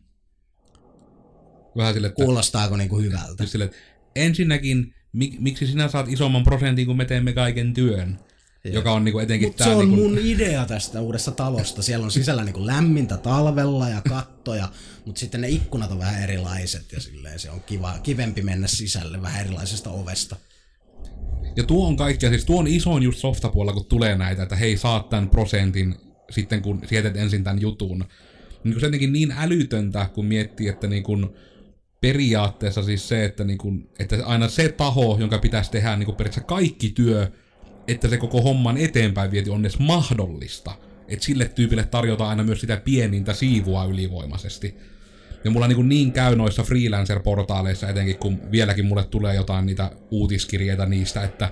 [1.77, 3.45] Vähän sille, että, Kuulostaako niin kuin hyvältä?
[3.45, 3.77] sille, että
[4.15, 8.19] ensinnäkin, mik, miksi sinä saat isomman prosentin, kun me teemme kaiken työn?
[8.63, 8.73] Jep.
[8.73, 11.81] Joka on niinku etenkin Mutta tää se on niinku, mun idea tästä uudesta talosta.
[11.81, 14.69] Siellä on sisällä niinku lämmintä talvella ja kattoja,
[15.05, 19.21] mutta sitten ne ikkunat on vähän erilaiset ja silleen se on kiva, kivempi mennä sisälle
[19.21, 20.35] vähän erilaisesta ovesta.
[21.55, 24.77] Ja tuo on kaikkea, siis tuo on isoin just softapuolella, kun tulee näitä, että hei,
[24.77, 25.95] saat tämän prosentin
[26.29, 28.05] sitten, kun sietät ensin tämän jutun.
[28.63, 31.29] Niin se jotenkin niin älytöntä, kun miettii, että niin kuin
[32.01, 36.47] periaatteessa siis se, että, niin kuin, että aina se taho, jonka pitäisi tehdä niin periaatteessa
[36.47, 37.31] kaikki työ,
[37.91, 40.71] että se koko homman eteenpäin vieti on edes mahdollista.
[41.07, 44.75] Että sille tyypille tarjotaan aina myös sitä pienintä siivua ylivoimaisesti.
[45.43, 50.85] Ja mulla niin, niin käy noissa freelancer-portaaleissa etenkin, kun vieläkin mulle tulee jotain niitä uutiskirjeitä
[50.85, 51.49] niistä, että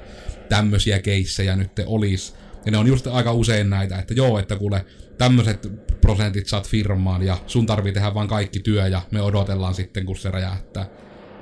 [0.50, 2.34] tämmöisiä keissejä nyt olisi.
[2.66, 4.86] Ja ne on just aika usein näitä, että joo, että kuule,
[5.18, 5.72] tämmöiset
[6.02, 10.18] prosentit saat firmaan ja sun tarvii tehdä vaan kaikki työ ja me odotellaan sitten, kun
[10.18, 10.88] se räjähtää.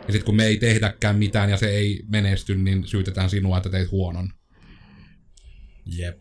[0.08, 3.70] Ja sitten kun me ei tehdäkään mitään ja se ei menesty, niin syytetään sinua, että
[3.70, 4.30] teit huonon.
[5.88, 6.20] Jep.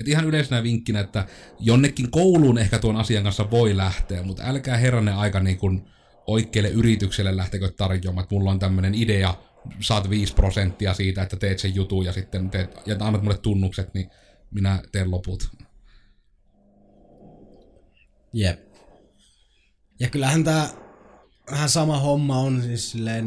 [0.00, 1.26] Et ihan yleisenä vinkkinä, että
[1.60, 5.88] jonnekin kouluun ehkä tuon asian kanssa voi lähteä, mutta älkää herranne aika niin kuin
[6.26, 9.34] oikealle yritykselle lähtekö tarjoamaan, että mulla on tämmöinen idea,
[9.80, 13.94] saat 5 prosenttia siitä, että teet sen jutun ja sitten teet, ja annat mulle tunnukset,
[13.94, 14.10] niin
[14.50, 15.50] minä teen loput.
[18.32, 18.68] Jep.
[20.00, 20.68] Ja kyllähän tämä
[21.50, 23.26] vähän sama homma on siis silleen,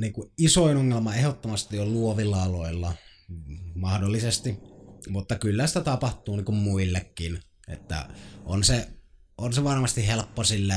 [0.00, 2.92] niin kuin isoin ongelma ehdottomasti on luovilla aloilla
[3.80, 4.58] mahdollisesti,
[5.08, 8.08] mutta kyllä sitä tapahtuu niin kuin muillekin, että
[8.44, 8.88] on se,
[9.38, 10.74] on se varmasti helppo sille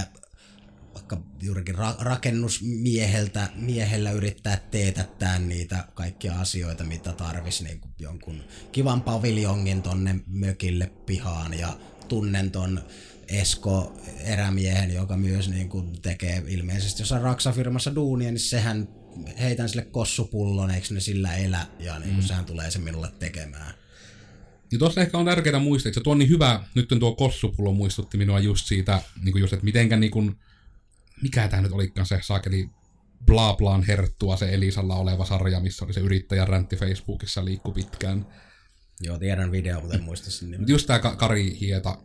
[0.93, 8.43] vaikka juurikin ra- rakennusmieheltä miehellä yrittää teetättää niitä kaikkia asioita, mitä tarvisi niin kuin jonkun
[8.71, 12.83] kivan paviljongin tonne mökille pihaan ja tunnen ton
[13.27, 18.87] Esko erämiehen, joka myös niin kuin tekee ilmeisesti jossain Raksa-firmassa duunia, niin sehän
[19.39, 22.27] heitän sille kossupullon, eikö ne sillä elä, ja niin kuin mm.
[22.27, 23.73] sehän tulee se minulle tekemään.
[24.71, 27.73] Ja tuossa ehkä on tärkeää muistaa, että se tuo on niin hyvä, nyt tuo kossupullo
[27.73, 30.35] muistutti minua just siitä, niin kuin just, että mitenkä niin kuin,
[31.21, 32.69] mikä tämä nyt olikaan se saakeli
[33.25, 38.25] bla blaan herttua se Elisalla oleva sarja, missä oli se yrittäjän räntti Facebookissa liikku pitkään.
[39.01, 40.67] Joo, tiedän video, mutta en muista sen nimen.
[40.67, 41.97] Just tää Kari Hieta,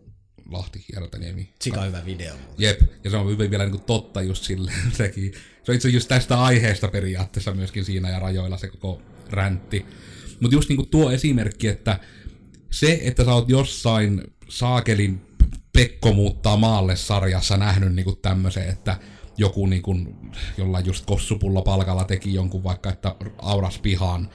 [0.49, 1.53] Lahti Hierotaniemi.
[1.61, 2.35] Sika hyvä video.
[2.59, 5.33] Jep, ja se on vielä niin kuin totta just silleen sekin.
[5.65, 9.87] Se on itse just tästä aiheesta periaatteessa myöskin siinä ja rajoilla se koko räntti.
[10.41, 11.99] Mutta just niin kuin tuo esimerkki, että
[12.71, 15.21] se, että sä oot jossain saakelin
[15.73, 18.97] Pekko muuttaa maalle sarjassa nähnyt niin kuin tämmöisen, että
[19.37, 20.17] joku niin kuin,
[20.57, 24.31] jollain just kossupulla palkalla teki jonkun vaikka, että auras pihaan,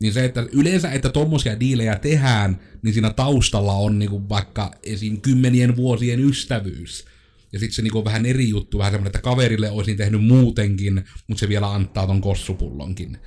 [0.00, 5.20] niin se, että yleensä, että tommosia diilejä tehdään, niin siinä taustalla on niinku vaikka esim.
[5.20, 7.04] kymmenien vuosien ystävyys.
[7.52, 11.04] Ja sitten se niinku on vähän eri juttu, vähän semmoinen, että kaverille olisin tehnyt muutenkin,
[11.28, 13.18] mutta se vielä antaa ton kossupullonkin.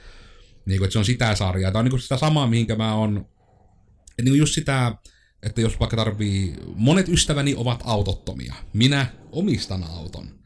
[0.65, 1.71] Niinku, että se on sitä sarjaa.
[1.71, 3.17] Tämä on niinku sitä samaa, mihinkä mä on...
[4.10, 4.95] Että niinku just sitä,
[5.43, 6.53] että jos vaikka tarvii...
[6.75, 8.53] Monet ystäväni ovat autottomia.
[8.73, 10.39] Minä omistan auton.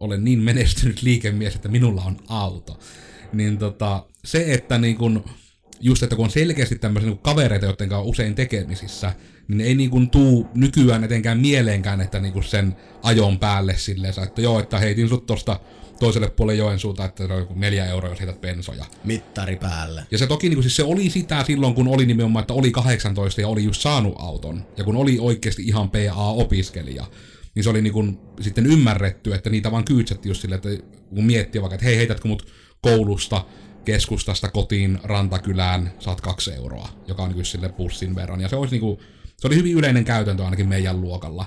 [0.00, 2.78] Olen niin menestynyt liikemies, että minulla on auto.
[3.32, 5.24] Niin tota, se, että niin kun,
[5.80, 9.12] just, että kun on selkeästi tämmöisiä niin kavereita, joiden kanssa on usein tekemisissä,
[9.48, 14.14] niin ei niin kuin tuu nykyään etenkään mieleenkään, että niin kuin sen ajon päälle silleen,
[14.22, 15.60] että joo, että heitin sut tosta
[16.00, 18.84] toiselle puolelle Joensuuta, että se on joku neljä euroa, jos heität bensoja.
[19.04, 20.06] Mittari päälle.
[20.10, 22.70] Ja se toki niin kuin, siis se oli sitä silloin, kun oli nimenomaan, että oli
[22.70, 24.66] 18 ja oli just saanut auton.
[24.76, 27.06] Ja kun oli oikeasti ihan PA-opiskelija,
[27.54, 30.84] niin se oli niin kuin, sitten ymmärretty, että niitä vaan kyytsätti just silleen, että
[31.14, 32.46] kun miettii vaikka, että hei, heitätkö mut
[32.80, 33.44] koulusta
[33.84, 38.40] keskustasta kotiin rantakylään saat kaksi euroa, joka on niin sille bussin verran.
[38.40, 38.98] Ja se, olisi niin kuin,
[39.36, 41.46] se oli hyvin yleinen käytäntö ainakin meidän luokalla.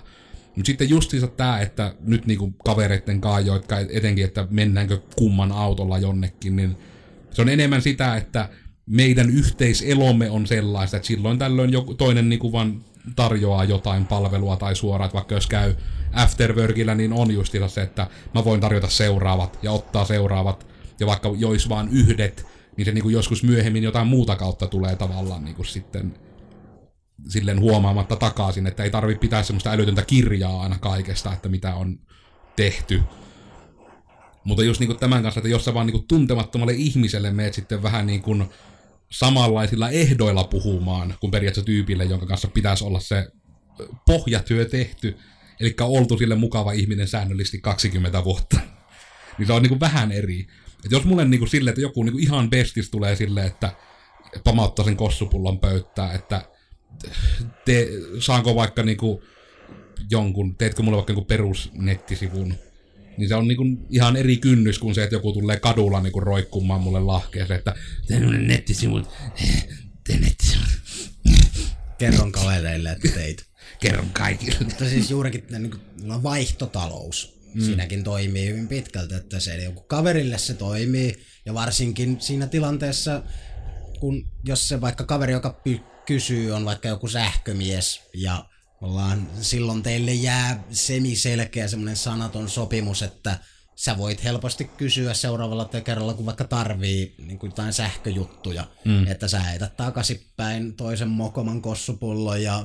[0.55, 5.97] Mutta sitten justiinsa tämä, että nyt niinku kavereitten kanssa, jotka etenkin, että mennäänkö kumman autolla
[5.97, 6.77] jonnekin, niin
[7.31, 8.49] se on enemmän sitä, että
[8.85, 14.75] meidän yhteiselomme on sellaista, että silloin tällöin joku toinen niinku vaan tarjoaa jotain palvelua tai
[14.75, 15.75] suoraan, vaikka jos käy
[16.13, 21.29] afterworkillä, niin on justiinsa se, että mä voin tarjota seuraavat ja ottaa seuraavat ja vaikka
[21.37, 22.45] jois vaan yhdet,
[22.77, 26.15] niin se niinku joskus myöhemmin jotain muuta kautta tulee tavallaan niinku sitten
[27.27, 31.99] silleen huomaamatta takaisin, että ei tarvi pitää semmoista älytöntä kirjaa aina kaikesta, että mitä on
[32.55, 33.01] tehty.
[34.43, 38.07] Mutta just niinku tämän kanssa, että jos sä vaan niinku tuntemattomalle ihmiselle meet sitten vähän
[38.07, 38.45] niin kuin
[39.11, 43.27] samanlaisilla ehdoilla puhumaan kuin periaatteessa tyypille, jonka kanssa pitäisi olla se
[44.05, 45.17] pohjatyö tehty,
[45.59, 48.59] eli oltu sille mukava ihminen säännöllisesti 20 vuotta.
[49.37, 50.47] niin se on niinku vähän eri.
[50.87, 53.71] Et jos mulle niinku sille, että joku niinku ihan bestis tulee silleen, että
[54.43, 56.41] pamauttaa sen kossupullon pöyttää, että
[57.65, 57.87] te,
[58.19, 59.23] saanko vaikka niinku
[60.09, 62.55] jonkun, teetkö mulle vaikka jonkun perusnettisivun,
[63.17, 66.81] niin se on niinku ihan eri kynnys kuin se, että joku tulee kadulla niinku roikkumaan
[66.81, 67.75] mulle lahkeeseen, että
[68.07, 69.09] tee mulle nettisivut,
[70.03, 70.67] tee nettisivut.
[71.97, 73.45] Kerron kavereille, että teit.
[73.79, 74.57] Kerron kaikille.
[74.63, 77.36] Mutta siis juurikin niin kuin, on vaihtotalous.
[77.53, 77.61] Mm.
[77.61, 81.15] Siinäkin toimii hyvin pitkälti, että se joku kaverille se toimii.
[81.45, 83.23] Ja varsinkin siinä tilanteessa,
[83.99, 88.45] kun jos se vaikka kaveri, joka py- kysyy, on vaikka joku sähkömies ja
[88.81, 93.39] ollaan, silloin teille jää semiselkeä semmoinen sanaton sopimus, että
[93.75, 99.07] sä voit helposti kysyä seuraavalla kerralla, kun vaikka tarvii niin kuin jotain sähköjuttuja, mm.
[99.07, 102.63] että sä heität takaisinpäin toisen mokoman kossupullon ja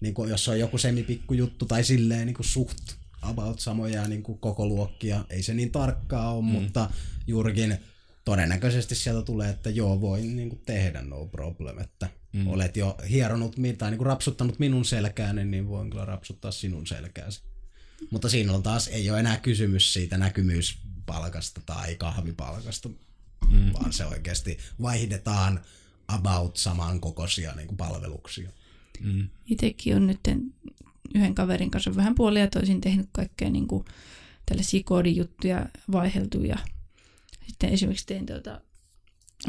[0.00, 4.22] niin kuin, jos on joku semipikku juttu tai silleen niin kuin suht about samoja niin
[4.22, 6.48] kuin koko luokkia, ei se niin tarkkaa ole, mm.
[6.48, 6.90] mutta
[7.26, 7.78] juurikin
[8.24, 12.46] todennäköisesti sieltä tulee, että joo, voin niin kuin tehdä no problem, että mm.
[12.46, 17.42] olet jo hieronut tai niin kuin rapsuttanut minun selkääni, niin voin kyllä rapsuttaa sinun selkääsi.
[18.10, 22.88] Mutta siinä on taas, ei ole enää kysymys siitä näkymyyspalkasta tai kahvipalkasta,
[23.50, 23.72] mm.
[23.72, 25.60] vaan se oikeasti vaihdetaan
[26.08, 28.50] about samankokoisia niin kuin palveluksia.
[29.00, 29.28] Mm.
[29.46, 30.20] Itsekin on nyt
[31.14, 33.84] yhden kaverin kanssa vähän puolia toisin tehnyt kaikkea niin kuin
[34.46, 36.58] tällaisia koodijuttuja vaiheltu ja
[37.46, 38.60] sitten esimerkiksi tein tuota,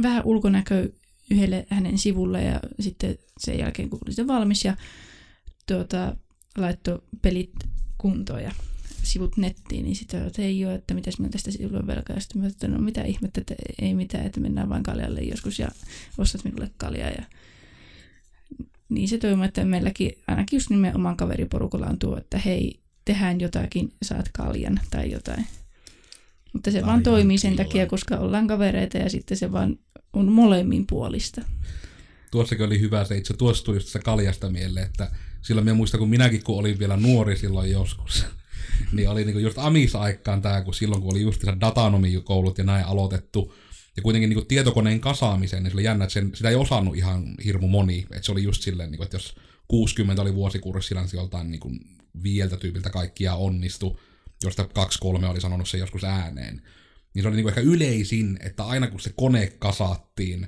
[0.01, 0.89] vähän ulkonäkö
[1.31, 4.77] yhdelle hänen sivulle ja sitten sen jälkeen kun oli se valmis ja
[5.67, 6.15] tuota,
[6.57, 7.53] laittoi pelit
[7.97, 8.51] kuntoon ja
[9.03, 12.15] sivut nettiin, niin sitten että ei ole, että mitäs meillä tästä sivulla velkaa.
[12.15, 15.67] Ja sitten että no mitä ihmettä, että ei mitään, että mennään vain kaljalle joskus ja
[16.17, 17.09] ostat minulle kaljaa.
[17.09, 17.23] Ja
[18.89, 23.93] niin se toimii, että meilläkin ainakin just nimenomaan kaveriporukalla on tuo, että hei, tehdään jotakin,
[24.01, 25.47] saat kaljan tai jotain.
[26.53, 27.63] Mutta se Aivan vaan toimii sen kyllä.
[27.63, 29.79] takia, koska ollaan kavereita ja sitten se vaan
[30.13, 31.41] on molemmin puolista.
[32.31, 36.09] Tuossakin oli hyvä se itse, tuossa tuli just kaljasta mieleen, että silloin minä muistan, kun
[36.09, 38.25] minäkin kun olin vielä nuori silloin joskus,
[38.93, 43.53] niin oli niinku just Amis-aikaan tämä, kun silloin kun oli just datanomikoulut ja näin aloitettu,
[43.99, 47.35] ja kuitenkin niin tietokoneen kasaamiseen, niin se oli jännä, että sen, sitä ei osannut ihan
[47.45, 47.99] hirmu moni.
[47.99, 49.35] Että se oli just silleen, niin kuin, että jos
[49.67, 51.79] 60 oli vuosikurssilla, niin joltain niin kuin
[52.23, 53.99] viieltä tyypiltä kaikkia onnistu,
[54.43, 56.61] josta kaksi kolme oli sanonut se joskus ääneen.
[57.13, 60.47] Niin se oli niin kuin ehkä yleisin, että aina kun se kone kasattiin,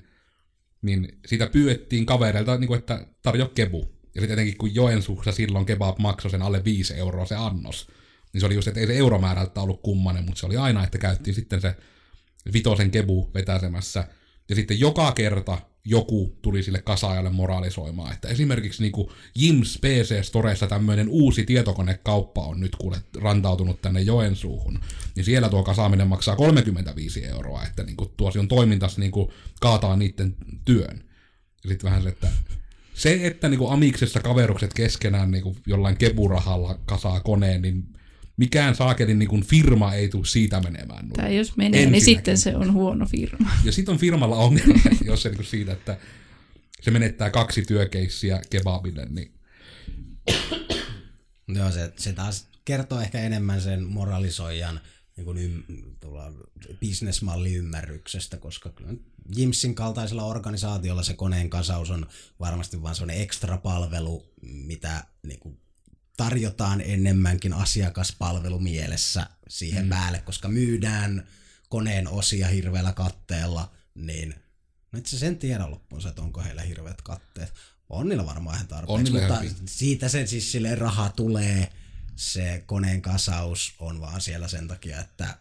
[0.82, 3.80] niin sitä pyydettiin kavereilta, niin kuin, että tarjo kebu.
[4.16, 7.88] Ja sitten etenkin kun Joensuussa silloin kebab maksoi sen alle 5 euroa se annos,
[8.34, 10.98] niin se oli just, että ei se euromäärältä ollut kummanen, mutta se oli aina, että
[10.98, 11.76] käyttiin sitten se
[12.54, 14.08] vitosen kebu vetäsemässä.
[14.50, 20.26] Ja sitten joka kerta joku tuli sille kasaajalle moraalisoimaan, että esimerkiksi niin kuin Jims PC
[20.26, 24.80] Storessa tämmöinen uusi tietokonekauppa on nyt kuule rantautunut tänne Joensuuhun,
[25.16, 29.30] niin siellä tuo kasaaminen maksaa 35 euroa, että niin kuin tuosi on toimintassa niin kuin
[29.62, 31.04] kaataa niiden työn.
[31.64, 32.28] Ja sitten vähän se, että
[32.94, 37.84] se, että niin kuin Amiksessa kaverukset keskenään niin kuin jollain keburahalla kasaa koneen, niin
[38.38, 41.10] mikään saakelin niin kuin firma ei tule siitä menemään.
[41.10, 43.52] Tai jos menee, niin sitten se on huono firma.
[43.66, 45.98] Ja sitten on firmalla ongelma, jos se niin kuin siitä, että
[46.82, 49.32] se menettää kaksi työkeissiä kebabille, niin...
[51.56, 54.80] Joo, se, se taas kertoo ehkä enemmän sen moralisoijan
[55.18, 55.64] niin kuin ym,
[56.80, 58.70] bisnesmalliymmärryksestä, koska
[59.36, 62.08] Jimsin kaltaisella organisaatiolla se koneen kasaus on
[62.40, 65.60] varmasti vain sellainen ekstra palvelu, mitä niin kuin
[66.18, 69.90] tarjotaan enemmänkin asiakaspalvelu mielessä siihen mm.
[69.90, 71.28] päälle, koska myydään
[71.70, 74.36] koneen osia hirveällä katteella, niin
[74.92, 77.54] no itse sen tiedä loppuun, että onko heillä hirveät katteet.
[77.90, 79.56] On niillä varmaan ihan tarpeeksi, mutta hyvin.
[79.66, 81.72] siitä se siis sille raha tulee,
[82.16, 85.38] se koneen kasaus on vaan siellä sen takia, että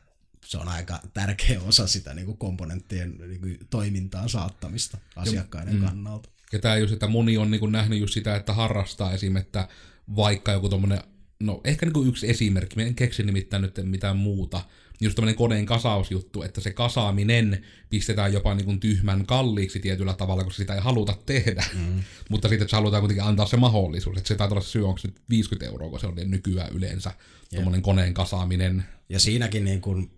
[0.47, 5.81] se on aika tärkeä osa sitä niin kuin komponenttien niin kuin toimintaan saattamista asiakkaiden ja,
[5.81, 5.87] mm.
[5.87, 6.29] kannalta.
[6.53, 9.37] Ja tämä just, että moni on niin kuin nähnyt just sitä, että harrastaa esim.
[9.37, 9.69] että
[10.17, 11.01] vaikka joku tommonen,
[11.41, 14.61] no ehkä niin kuin yksi esimerkki, en keksi nimittäin nyt mitään muuta,
[15.01, 20.45] just tämmöinen koneen kasausjuttu, että se kasaaminen pistetään jopa niin kuin tyhmän kalliiksi tietyllä tavalla,
[20.45, 21.65] koska sitä ei haluta tehdä.
[21.75, 22.03] Mm.
[22.31, 25.01] Mutta sitten se halutaan kuitenkin antaa se mahdollisuus, että se taitaa olla se syy, onko
[25.05, 27.13] nyt 50 euroa, kun se on nykyään yleensä,
[27.55, 28.85] tuommoinen koneen kasaaminen.
[29.09, 30.11] Ja siinäkin niin kuin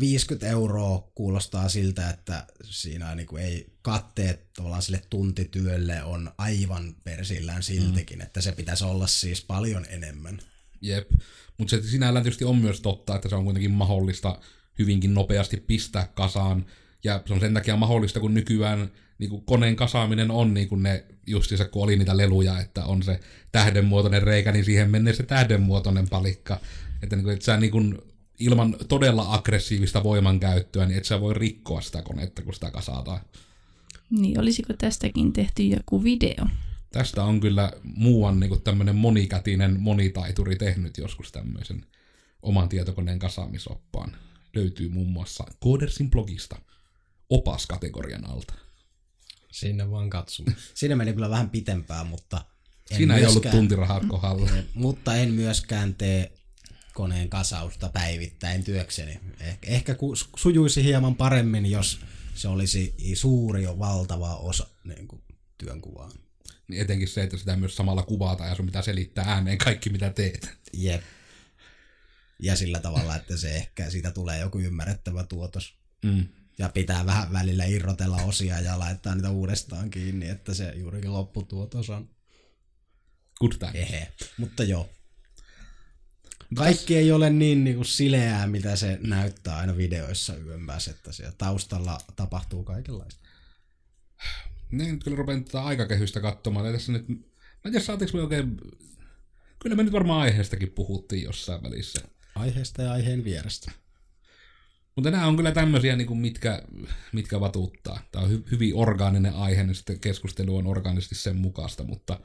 [0.00, 6.94] 50 euroa kuulostaa siltä, että siinä niin kuin ei katteet tavallaan sille tuntityölle on aivan
[7.04, 8.22] persillään siltikin, mm.
[8.22, 10.40] että se pitäisi olla siis paljon enemmän.
[10.80, 11.10] Jep,
[11.58, 14.38] mutta se sinällään tietysti on myös totta, että se on kuitenkin mahdollista
[14.78, 16.66] hyvinkin nopeasti pistää kasaan,
[17.04, 20.82] ja se on sen takia mahdollista, kun nykyään niin kuin koneen kasaaminen on niin kuin
[20.82, 23.20] ne justiinsa, kun oli niitä leluja, että on se
[23.52, 26.60] tähdenmuotoinen reikä, niin siihen menee se tähdenmuotoinen palikka.
[27.02, 27.98] Että, niin kuin, että sä niin kuin,
[28.44, 33.20] ilman todella aggressiivista voimankäyttöä, niin et sä voi rikkoa sitä konetta, kun sitä kasataan.
[34.10, 36.46] Niin, olisiko tästäkin tehty joku video?
[36.92, 41.86] Tästä on kyllä muuan niin tämmöinen monikätinen monitaituri tehnyt joskus tämmöisen
[42.42, 44.16] oman tietokoneen kasaamisoppaan.
[44.54, 46.56] Löytyy muun muassa Codersin blogista
[47.30, 48.54] opas-kategorian alta.
[49.52, 50.56] Sinne vaan katsomaan.
[50.74, 52.44] Siinä meni kyllä vähän pitempään, mutta...
[52.90, 54.50] En Siinä ei ollut tuntirahat kohdalla.
[54.74, 56.32] Mutta en myöskään tee
[56.92, 59.20] koneen kasausta päivittäin työkseni.
[59.40, 59.96] Eh- ehkä
[60.36, 62.00] sujuisi hieman paremmin, jos
[62.34, 65.22] se olisi suuri ja valtava osa niin kuin,
[65.58, 66.10] työnkuvaa.
[66.68, 70.10] Niin etenkin se, että sitä myös samalla kuvataan ja sun pitää selittää ääneen kaikki, mitä
[70.10, 70.50] teet.
[70.72, 71.02] Jep.
[72.38, 75.74] Ja sillä tavalla, että se ehkä siitä tulee joku ymmärrettävä tuotos.
[76.04, 76.28] Mm.
[76.58, 81.90] Ja pitää vähän välillä irrotella osia ja laittaa niitä uudestaan kiinni, että se juurikin lopputuotos
[81.90, 82.10] on.
[83.40, 83.72] Good time.
[83.74, 84.12] Ehe.
[84.36, 84.90] Mutta joo,
[86.54, 91.34] kaikki ei ole niin, niin kuin sileää, mitä se näyttää aina videoissa yömpäs, että siellä
[91.38, 93.28] taustalla tapahtuu kaikenlaista.
[94.70, 96.72] Niin, kyllä rupean tätä aikakehystä katsomaan.
[96.72, 97.14] Tässä nyt, mä
[97.64, 98.56] en tiedä, saatiinko me oikein...
[99.58, 102.00] Kyllä me nyt varmaan aiheestakin puhuttiin jossain välissä.
[102.34, 103.72] Aiheesta ja aiheen vierestä.
[104.96, 106.62] Mutta nämä on kyllä tämmöisiä, niin kuin mitkä,
[107.12, 108.00] mitkä vatuuttaa.
[108.12, 112.20] Tämä on hy- hyvin orgaaninen aihe, niin sitten keskustelu on orgaanisesti sen mukaista, mutta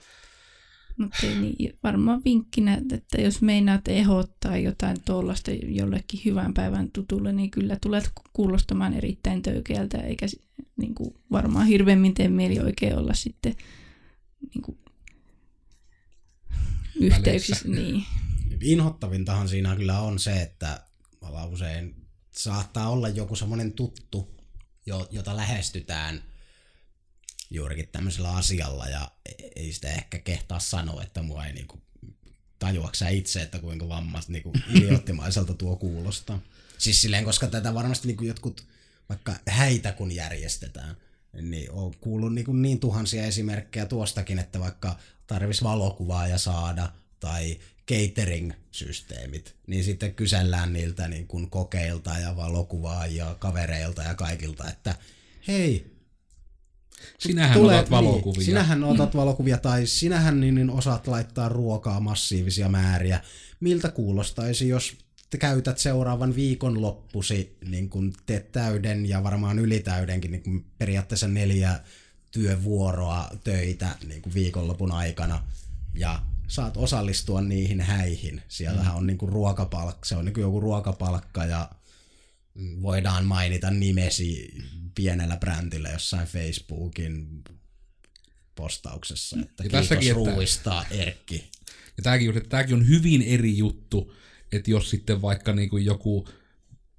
[0.98, 7.52] mutta niin, varmaan vinkkinä, että jos meinaat ehdottaa jotain tuollaista jollekin hyvän päivän tutulle, niin
[7.52, 10.26] kyllä tulet kuulostamaan erittäin töykeältä, eikä
[10.78, 13.56] niin kuin, varmaan hirveämmin tee mieli oikein olla sitten
[14.54, 14.78] niin kuin,
[17.00, 17.68] yhteyksissä.
[17.68, 18.04] Niin.
[18.62, 20.84] Inhottavintahan siinä kyllä on se, että
[21.52, 21.96] usein
[22.32, 24.36] saattaa olla joku semmoinen tuttu,
[25.12, 26.22] jota lähestytään–
[27.50, 29.12] juurikin tämmöisellä asialla ja
[29.56, 31.82] ei sitä ehkä kehtaa sanoa, että mua ei niinku,
[32.60, 36.40] tajuaksä itse, että kuinka vammasta niinku idioottimaiselta tuo kuulostaa.
[36.78, 38.68] Siis silleen, koska tätä varmasti niinku jotkut,
[39.10, 40.98] vaikka häitä kun järjestetään,
[41.42, 47.60] niin on kuullut niinku niin tuhansia esimerkkejä tuostakin, että vaikka tarvis valokuvaa ja saada tai
[47.92, 54.96] catering-systeemit, niin sitten kysellään niiltä niin kuin kokeilta ja valokuvaa ja kavereilta ja kaikilta, että
[55.48, 55.97] hei,
[57.20, 58.38] Sinähän tulee, otat valokuvia.
[58.38, 59.18] Niin, sinähän otat mm.
[59.18, 63.22] valokuvia tai sinähän niin, niin osaat laittaa ruokaa massiivisia määriä.
[63.60, 64.98] Miltä kuulostaisi, jos
[65.30, 71.28] te käytät seuraavan viikon loppusi, niin kun teet täyden ja varmaan ylitäydenkin niin kun periaatteessa
[71.28, 71.80] neljä
[72.32, 75.44] työvuoroa töitä niin kuin viikonlopun aikana
[75.94, 78.42] ja saat osallistua niihin häihin.
[78.48, 78.98] Siellähän mm.
[78.98, 81.70] on niin kuin ruokapalkka, se on niin kuin joku ruokapalkka ja
[82.82, 84.54] voidaan mainita nimesi
[84.96, 87.44] pienellä brändillä jossain Facebookin
[88.56, 91.52] postauksessa, että ja kiitos tässäkin, ruuista, että, Erkki.
[91.98, 94.14] Ja tämäkin, että tämäkin on hyvin eri juttu,
[94.52, 96.28] että jos sitten vaikka niin kuin joku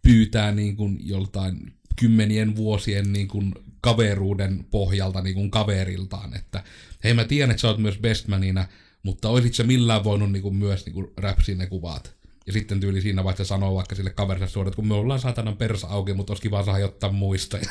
[0.03, 6.65] pyytää niin kuin joltain kymmenien vuosien niin kuin kaveruuden pohjalta niin kuin kaveriltaan, että
[7.05, 8.69] hei mä tiedän, että sä oot myös bestmanina,
[9.03, 12.18] mutta olisit sä millään voinut niin kuin myös niin kuin räpsiä ne kuvat.
[12.49, 15.57] Ja sitten tyyli siinä vaiheessa sanoo vaikka sille kaverille suoraan, että kun me ollaan saatanan
[15.57, 17.57] persa auki, mutta olisi kiva saada jotain muista.
[17.57, 17.71] Ja,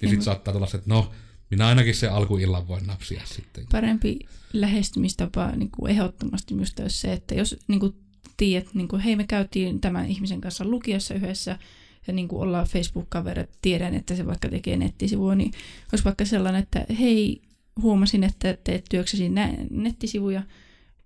[0.00, 0.22] niin sitten mm.
[0.22, 1.10] saattaa tulla se, että no,
[1.50, 3.66] minä ainakin se alkuillan voin napsia sitten.
[3.72, 4.18] Parempi
[4.52, 7.94] lähestymistapa niin kuin ehdottomasti myös se, että jos niin kuin
[8.36, 11.58] tiedät, niin kuin, hei me käytiin tämän ihmisen kanssa lukiossa yhdessä,
[12.06, 15.52] ja niin kuin ollaan Facebook-kaverit, tiedän, että se vaikka tekee nettisivua, niin
[15.92, 17.42] olisi vaikka sellainen, että hei,
[17.82, 19.30] huomasin, että teet työksesi
[19.70, 20.42] nettisivuja,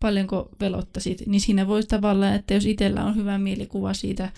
[0.02, 4.32] paljonko velottasit, niin siinä voisi tavallaan, että jos itsellä on hyvä mielikuva siitä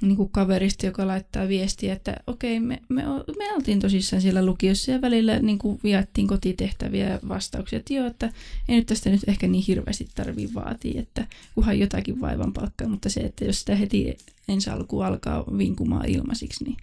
[0.00, 3.02] niin kuin kaverista, joka laittaa viestiä, että okei, me, me,
[3.38, 8.06] me oltiin tosissaan siellä lukiossa ja välillä niin kuin viattiin kotitehtäviä ja vastauksia, että joo,
[8.06, 8.32] että
[8.68, 13.08] ei nyt tästä nyt ehkä niin hirveästi tarvii vaatia, että kunhan jotakin vaivan palkkaa, mutta
[13.08, 14.16] se, että jos sitä heti
[14.48, 16.76] ensi alkuun alkaa vinkumaan ilmaisiksi, niin...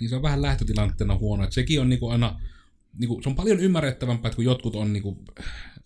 [0.00, 2.40] Niin se on vähän lähtötilanteena huono, että sekin on niin kuin aina,
[2.98, 5.18] niin kuin, se on paljon ymmärrettävämpää, että kun jotkut on niin kuin,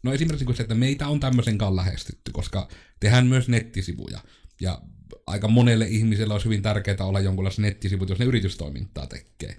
[0.03, 2.69] No esimerkiksi se, että meitä on tämmöisen kanssa lähestytty, koska
[3.01, 4.21] tehdään myös nettisivuja.
[4.61, 4.83] Ja
[5.27, 9.57] aika monelle ihmiselle olisi hyvin tärkeää olla jonkunlaista nettisivut, jos ne yritystoimintaa tekee.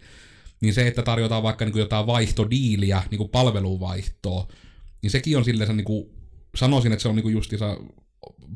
[0.62, 4.48] Niin se, että tarjotaan vaikka niin kuin jotain vaihtodiiliä, niin kuin palveluvaihtoa,
[5.02, 6.10] niin sekin on silleen, niin kuin,
[6.56, 7.78] sanoisin, että se on niin kuin justiinsa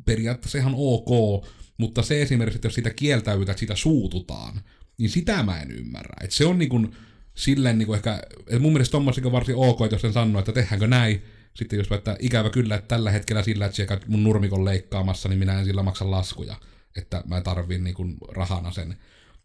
[0.05, 1.45] periaatteessa ihan ok,
[1.77, 4.61] mutta se esimerkiksi, että jos sitä kieltäytyy, että sitä suututaan,
[4.97, 6.15] niin sitä mä en ymmärrä.
[6.23, 6.95] Että se on niin kuin,
[7.36, 10.51] silleen niin kuin ehkä, että mun mielestä on varsin ok, että jos sen sanoo, että
[10.51, 11.21] tehdäänkö näin,
[11.54, 15.39] sitten jos että ikävä kyllä, että tällä hetkellä sillä, että siellä mun nurmikon leikkaamassa, niin
[15.39, 16.56] minä en sillä maksa laskuja,
[16.97, 18.97] että mä tarviin niin kuin rahana sen.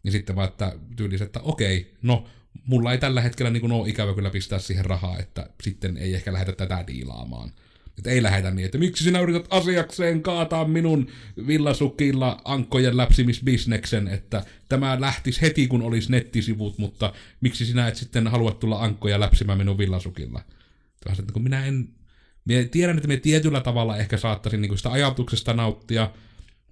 [0.03, 2.27] Niin sitten vaan, että tyylis, että okei, no,
[2.65, 6.33] mulla ei tällä hetkellä niin ole ikävä kyllä pistää siihen rahaa, että sitten ei ehkä
[6.33, 7.51] lähdetä tätä diilaamaan.
[7.97, 11.07] Että ei lähetä niin, että miksi sinä yrität asiakseen kaataa minun
[11.47, 18.27] villasukilla ankkojen läpsimisbisneksen, että tämä lähtisi heti, kun olisi nettisivut, mutta miksi sinä et sitten
[18.27, 20.41] halua tulla ankkoja läpsimään minun villasukilla?
[21.19, 21.89] Että kun minä en...
[22.47, 26.11] Minä tiedän, että minä tietyllä tavalla ehkä saattaisin niin sitä ajatuksesta nauttia.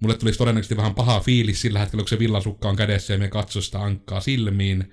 [0.00, 3.28] Mulle tulisi todennäköisesti vähän paha fiilis sillä hetkellä, kun se villasukka on kädessä ja me
[3.28, 4.92] katso sitä ankkaa silmiin.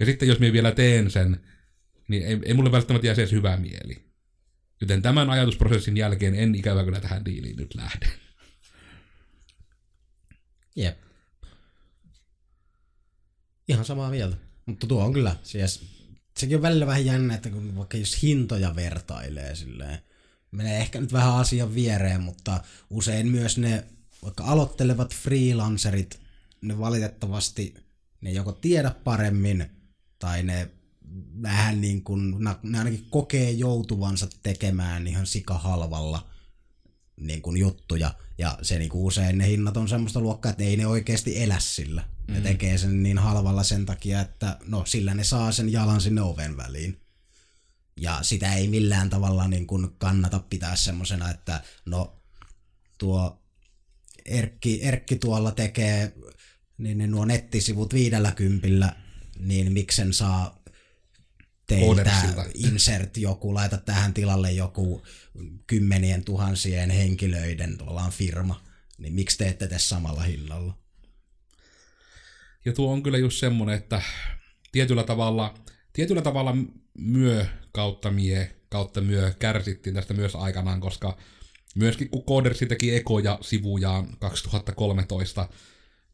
[0.00, 1.40] Ja sitten jos minä vielä teen sen,
[2.08, 4.08] niin ei, ei mulle välttämättä jää edes hyvä mieli.
[4.80, 8.06] Joten tämän ajatusprosessin jälkeen en ikävä kyllä tähän diiliin nyt lähde.
[10.76, 10.98] Jep.
[13.68, 14.36] Ihan samaa mieltä.
[14.66, 15.82] Mutta tuo on kyllä, siis
[16.36, 19.98] sekin on välillä vähän jännä, että kun vaikka jos hintoja vertailee silleen,
[20.50, 23.84] menee ehkä nyt vähän asian viereen, mutta usein myös ne
[24.22, 26.20] vaikka aloittelevat freelancerit,
[26.60, 27.74] ne valitettavasti,
[28.20, 29.66] ne joko tiedä paremmin,
[30.18, 30.70] tai ne
[31.42, 36.30] vähän niin kuin, ne ainakin kokee joutuvansa tekemään ihan sikahalvalla
[37.20, 38.14] niin kuin juttuja.
[38.38, 41.58] Ja se niin kuin usein ne hinnat on semmoista luokkaa, että ei ne oikeasti elä
[41.58, 42.04] sillä.
[42.28, 42.42] Ne mm.
[42.42, 46.56] tekee sen niin halvalla sen takia, että no sillä ne saa sen jalan sinne oven
[46.56, 47.00] väliin.
[47.98, 52.22] Ja sitä ei millään tavalla niin kuin kannata pitää semmoisena, että no
[52.98, 53.42] tuo
[54.24, 56.12] Erkki, Erkki tuolla tekee
[56.78, 58.96] niin ne nuo nettisivut viidellä kympillä,
[59.38, 60.62] niin miksen saa
[61.66, 62.22] teiltä
[62.66, 65.06] insert joku, laita tähän tilalle joku
[65.66, 68.64] kymmenien tuhansien henkilöiden tavallaan firma,
[68.98, 70.78] niin miksi te ette tee samalla hinnalla?
[72.64, 74.02] Ja tuo on kyllä just semmonen, että
[74.72, 75.54] tietyllä tavalla,
[75.92, 76.56] tietyllä tavalla
[76.98, 77.46] myö
[77.78, 81.16] kautta mie kautta myö kärsittiin tästä myös aikanaan, koska
[81.74, 85.48] myöskin kun Codersi teki ekoja sivujaan 2013,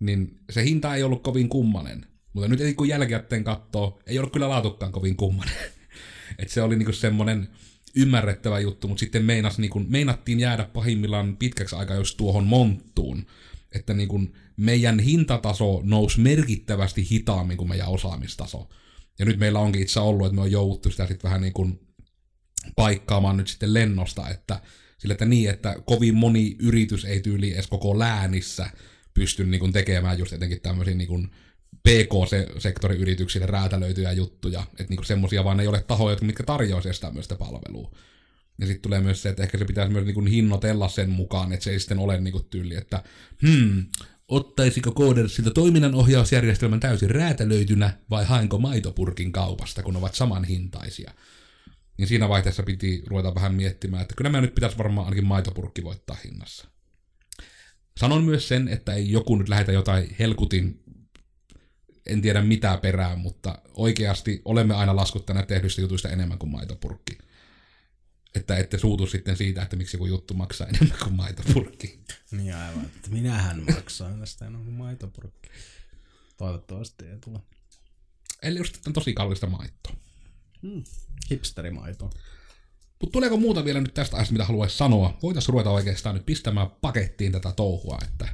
[0.01, 2.07] niin se hinta ei ollut kovin kummanen.
[2.33, 5.55] Mutta nyt kun jälkikäteen katsoo, ei ollut kyllä laatukkaan kovin kummanen.
[6.39, 7.49] Et se oli niinku semmonen
[7.95, 13.27] ymmärrettävä juttu, mutta sitten meinas, niinku, meinattiin jäädä pahimmillaan pitkäksi aikaa jos tuohon monttuun.
[13.75, 14.21] Että niinku
[14.57, 18.69] meidän hintataso nousi merkittävästi hitaammin kuin meidän osaamistaso.
[19.19, 21.69] Ja nyt meillä onkin itse ollut, että me on jouduttu sitä sitten vähän niinku
[22.77, 24.61] paikkaamaan nyt sitten lennosta, että
[24.99, 28.71] sillä että niin, että kovin moni yritys ei tyyli edes koko läänissä
[29.15, 31.31] pysty niin tekemään just etenkin tämmöisiä niin
[31.83, 37.91] PK-sektorin yrityksille räätälöityjä juttuja, että niinku semmosia vaan ei ole tahoja, mitkä tarjoaisi tämmöistä palvelua.
[38.61, 41.65] Ja sitten tulee myös se, että ehkä se pitäisi myös niinku hinnoitella sen mukaan, että
[41.65, 43.03] se ei sitten ole niinku tyyli, että
[43.43, 43.85] hmm,
[44.29, 51.15] ottaisiko Codersilta toiminnanohjausjärjestelmän täysin räätälöitynä vai haenko maitopurkin kaupasta, kun ovat samanhintaisia.
[51.99, 55.85] Niin siinä vaiheessa piti ruveta vähän miettimään, että kyllä me nyt pitäisi varmaan ainakin maitopurkki
[55.85, 56.69] voittaa hinnassa.
[57.97, 60.85] Sanon myös sen, että ei joku nyt lähetä jotain helkutin
[62.07, 67.19] en tiedä mitä perään, mutta oikeasti olemme aina laskuttaneet tehdyistä jutuista enemmän kuin maitopurkki.
[68.35, 72.01] Että ette suutu sitten siitä, että miksi joku juttu maksaa enemmän kuin maitopurkki.
[72.31, 75.51] Niin aivan, että minähän maksan tästä enemmän kuin maitopurkki.
[76.37, 77.41] Toivottavasti ei tule.
[78.43, 79.97] Eli just on tosi kallista maitoa.
[80.63, 80.85] Hmm.
[81.31, 82.11] Hipsterimaito.
[83.01, 85.19] Mutta tuleeko muuta vielä nyt tästä ajasta, mitä haluaisi sanoa?
[85.23, 88.29] Voitaisiin ruveta oikeastaan nyt pistämään pakettiin tätä touhua, että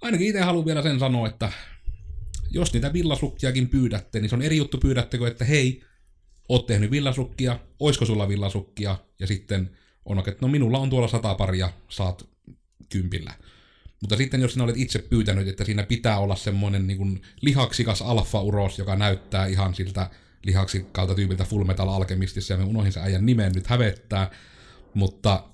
[0.00, 1.52] ainakin itse haluan vielä sen sanoa, että
[2.50, 5.84] jos niitä villasukkiakin pyydätte, niin se on eri juttu pyydättekö, että hei,
[6.48, 9.70] oot tehnyt villasukkia, oisko sulla villasukkia, ja sitten
[10.04, 12.28] on, että no minulla on tuolla sata paria, saat
[12.88, 13.32] kympillä.
[14.00, 18.02] Mutta sitten jos sinä olet itse pyytänyt, että siinä pitää olla semmoinen niin kuin lihaksikas
[18.02, 20.10] alfa-uros, joka näyttää ihan siltä
[20.44, 24.30] lihaksikalta tyypiltä Full Metal Alchemistissa, ja me unohin sen äijän nimen nyt hävettää,
[24.94, 25.44] mutta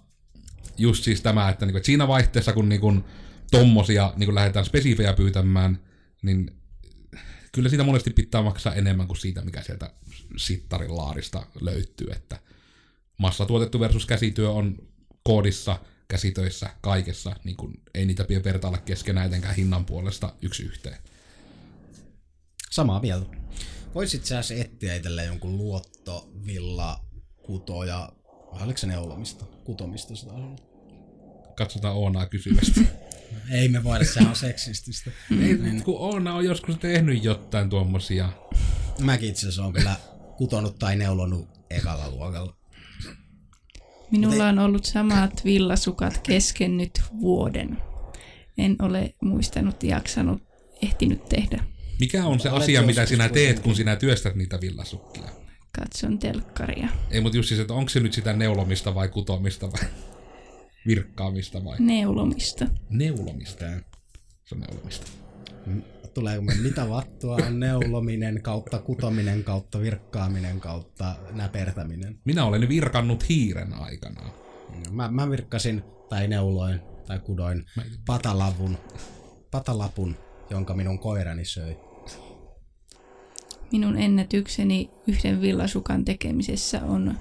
[0.79, 3.05] just siis tämä, että, niin kuin, että siinä vaihteessa, kun niin kuin,
[3.51, 5.79] tommosia niin kuin lähdetään spesifejä pyytämään,
[6.23, 6.51] niin
[7.53, 9.91] kyllä siitä monesti pitää maksaa enemmän kuin siitä, mikä sieltä
[10.37, 12.39] sittarin laarista löytyy, että
[13.19, 14.89] massatuotettu versus käsityö on
[15.23, 15.79] koodissa,
[16.09, 20.99] käsitöissä, kaikessa, niin kuin ei niitä pidä vertailla keskenään etenkään hinnan puolesta yksi yhteen.
[22.71, 23.27] Samaa mieltä.
[23.95, 27.05] Voisit sä etsiä itselleen jonkun luottovilla
[27.43, 28.13] kutoja,
[28.51, 30.33] oliko se neulomista, kutomista sitä
[31.57, 32.81] Katsotaan Oonaa kysyvästi.
[33.51, 35.11] Ei me voida, se on seksististä.
[35.31, 35.85] Ei, niin.
[35.85, 38.33] kun Oona on joskus tehnyt jotain tuommoisia.
[39.01, 39.97] Mäkin itse asiassa on kyllä
[40.43, 42.57] kutonut tai neulonut ekalla luokalla.
[44.11, 47.79] Minulla on ollut samat villasukat kesken nyt vuoden.
[48.59, 50.43] En ole muistanut, jaksanut,
[50.83, 51.65] ehtinyt tehdä.
[52.01, 55.29] Mikä on se Olet asia, mitä sinä teet, kun sinä työstät niitä villasukkia?
[55.79, 56.89] Katson telkkaria.
[57.11, 59.89] Ei, mutta just siis, että onko se nyt sitä neulomista vai kutomista vai?
[60.87, 61.77] virkkaamista vai?
[61.81, 62.67] Neulomista.
[62.91, 63.65] Neulomista.
[64.45, 65.22] Se on neulomista.
[66.15, 72.19] Tuleeko me mitä vattua on neulominen kautta kutominen kautta virkkaaminen kautta näpertäminen.
[72.25, 74.31] Minä olen virkannut hiiren aikana.
[74.91, 77.65] Mä, mä virkkasin tai neuloin tai kudoin
[78.07, 78.79] patalavun,
[79.51, 80.17] patalapun,
[80.51, 81.77] jonka minun koirani söi.
[83.73, 87.15] Minun ennätykseni yhden villasukan tekemisessä on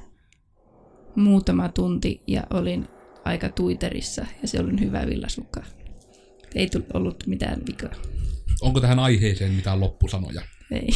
[1.16, 2.88] muutama tunti ja olin
[3.26, 5.64] aika tuiterissa ja se oli hyvä villasukka.
[6.56, 7.92] Ei tullut ollut mitään vikaa.
[8.62, 10.41] Onko tähän aiheeseen mitään loppusanoja?
[10.72, 10.89] Ei.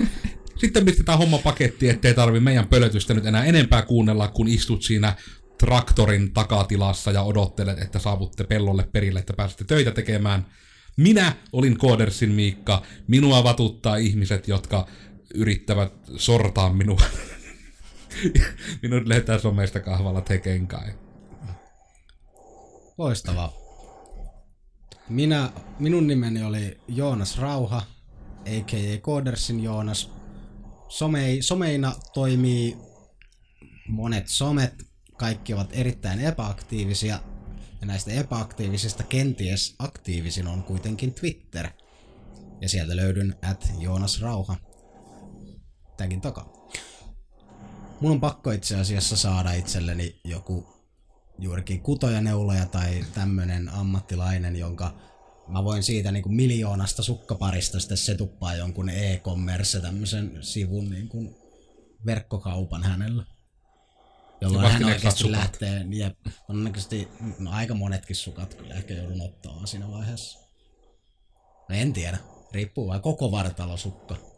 [0.62, 5.16] Sitten pistetään homma pakettiin, ettei tarvi meidän pölötystä nyt enää enempää kuunnella, kun istut siinä
[5.58, 10.46] traktorin takatilassa ja odottelet, että saavutte pellolle perille, että pääsette töitä tekemään.
[10.96, 12.82] Minä olin Koodersin Miikka.
[13.08, 14.86] Minua vatuttaa ihmiset, jotka
[15.34, 17.00] yrittävät sortaa minua.
[18.82, 20.94] Minut löytää somesta kahvalla teken kai.
[22.98, 23.61] Loistavaa.
[25.12, 27.82] Minä, minun nimeni oli Joonas Rauha,
[28.40, 29.00] a.k.a.
[29.00, 30.10] Koodersin Joonas.
[30.88, 32.76] Somei, someina toimii
[33.88, 34.86] monet somet,
[35.18, 37.20] kaikki ovat erittäin epäaktiivisia.
[37.80, 41.68] Ja näistä epäaktiivisista kenties aktiivisin on kuitenkin Twitter.
[42.60, 44.56] Ja sieltä löydyn at Joonas Rauha.
[45.96, 46.52] Tagin takaa.
[48.00, 50.81] Mun on pakko itse asiassa saada itselleni joku
[51.42, 54.94] juurikin kutoja, neuloja tai tämmönen ammattilainen, jonka
[55.48, 61.36] mä voin siitä niin kuin miljoonasta sukkaparista sitten setuppaa jonkun e-commerce tämmöisen sivun niin kuin
[62.06, 63.24] verkkokaupan hänellä.
[64.40, 69.90] Jolloin hän oikeasti lähtee, jep, todennäköisesti no, aika monetkin sukat kyllä ehkä joudun ottamaan siinä
[69.90, 70.38] vaiheessa.
[71.68, 72.18] No en tiedä,
[72.52, 74.31] riippuu vai koko vartalosukka.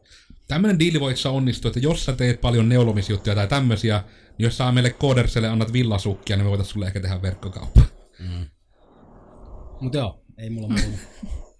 [0.48, 4.04] Tämmönen diili voi itse onnistua, että jos sä teet paljon neulomisjuttuja tai tämmösiä,
[4.38, 7.80] niin jos sä meille Kooderselle annat villasukkia, niin me voitais sulle ehkä tehdä verkkokauppa.
[9.80, 10.98] Mut joo, ei mulla muuta.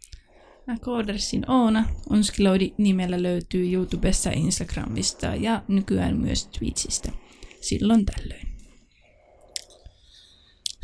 [0.66, 1.89] Mä Koodersin Oona.
[2.11, 7.12] Onskiloidi nimellä löytyy YouTubesta, Instagramista ja nykyään myös Twitchistä.
[7.61, 8.49] Silloin tällöin.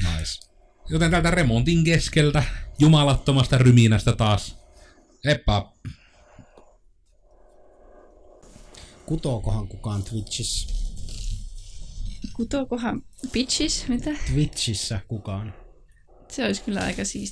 [0.03, 0.51] nice.
[0.91, 2.43] Joten tältä remontin keskeltä,
[2.79, 4.59] jumalattomasta ryminästä taas.
[5.25, 5.65] Epä,
[9.11, 10.69] Kutookohan kukaan Twitchissä?
[12.37, 13.03] Kutookohan
[13.33, 13.89] bitches?
[13.89, 14.11] Mitä?
[14.33, 15.55] Twitchissä kukaan?
[16.29, 17.29] Se olisi kyllä aika siisti.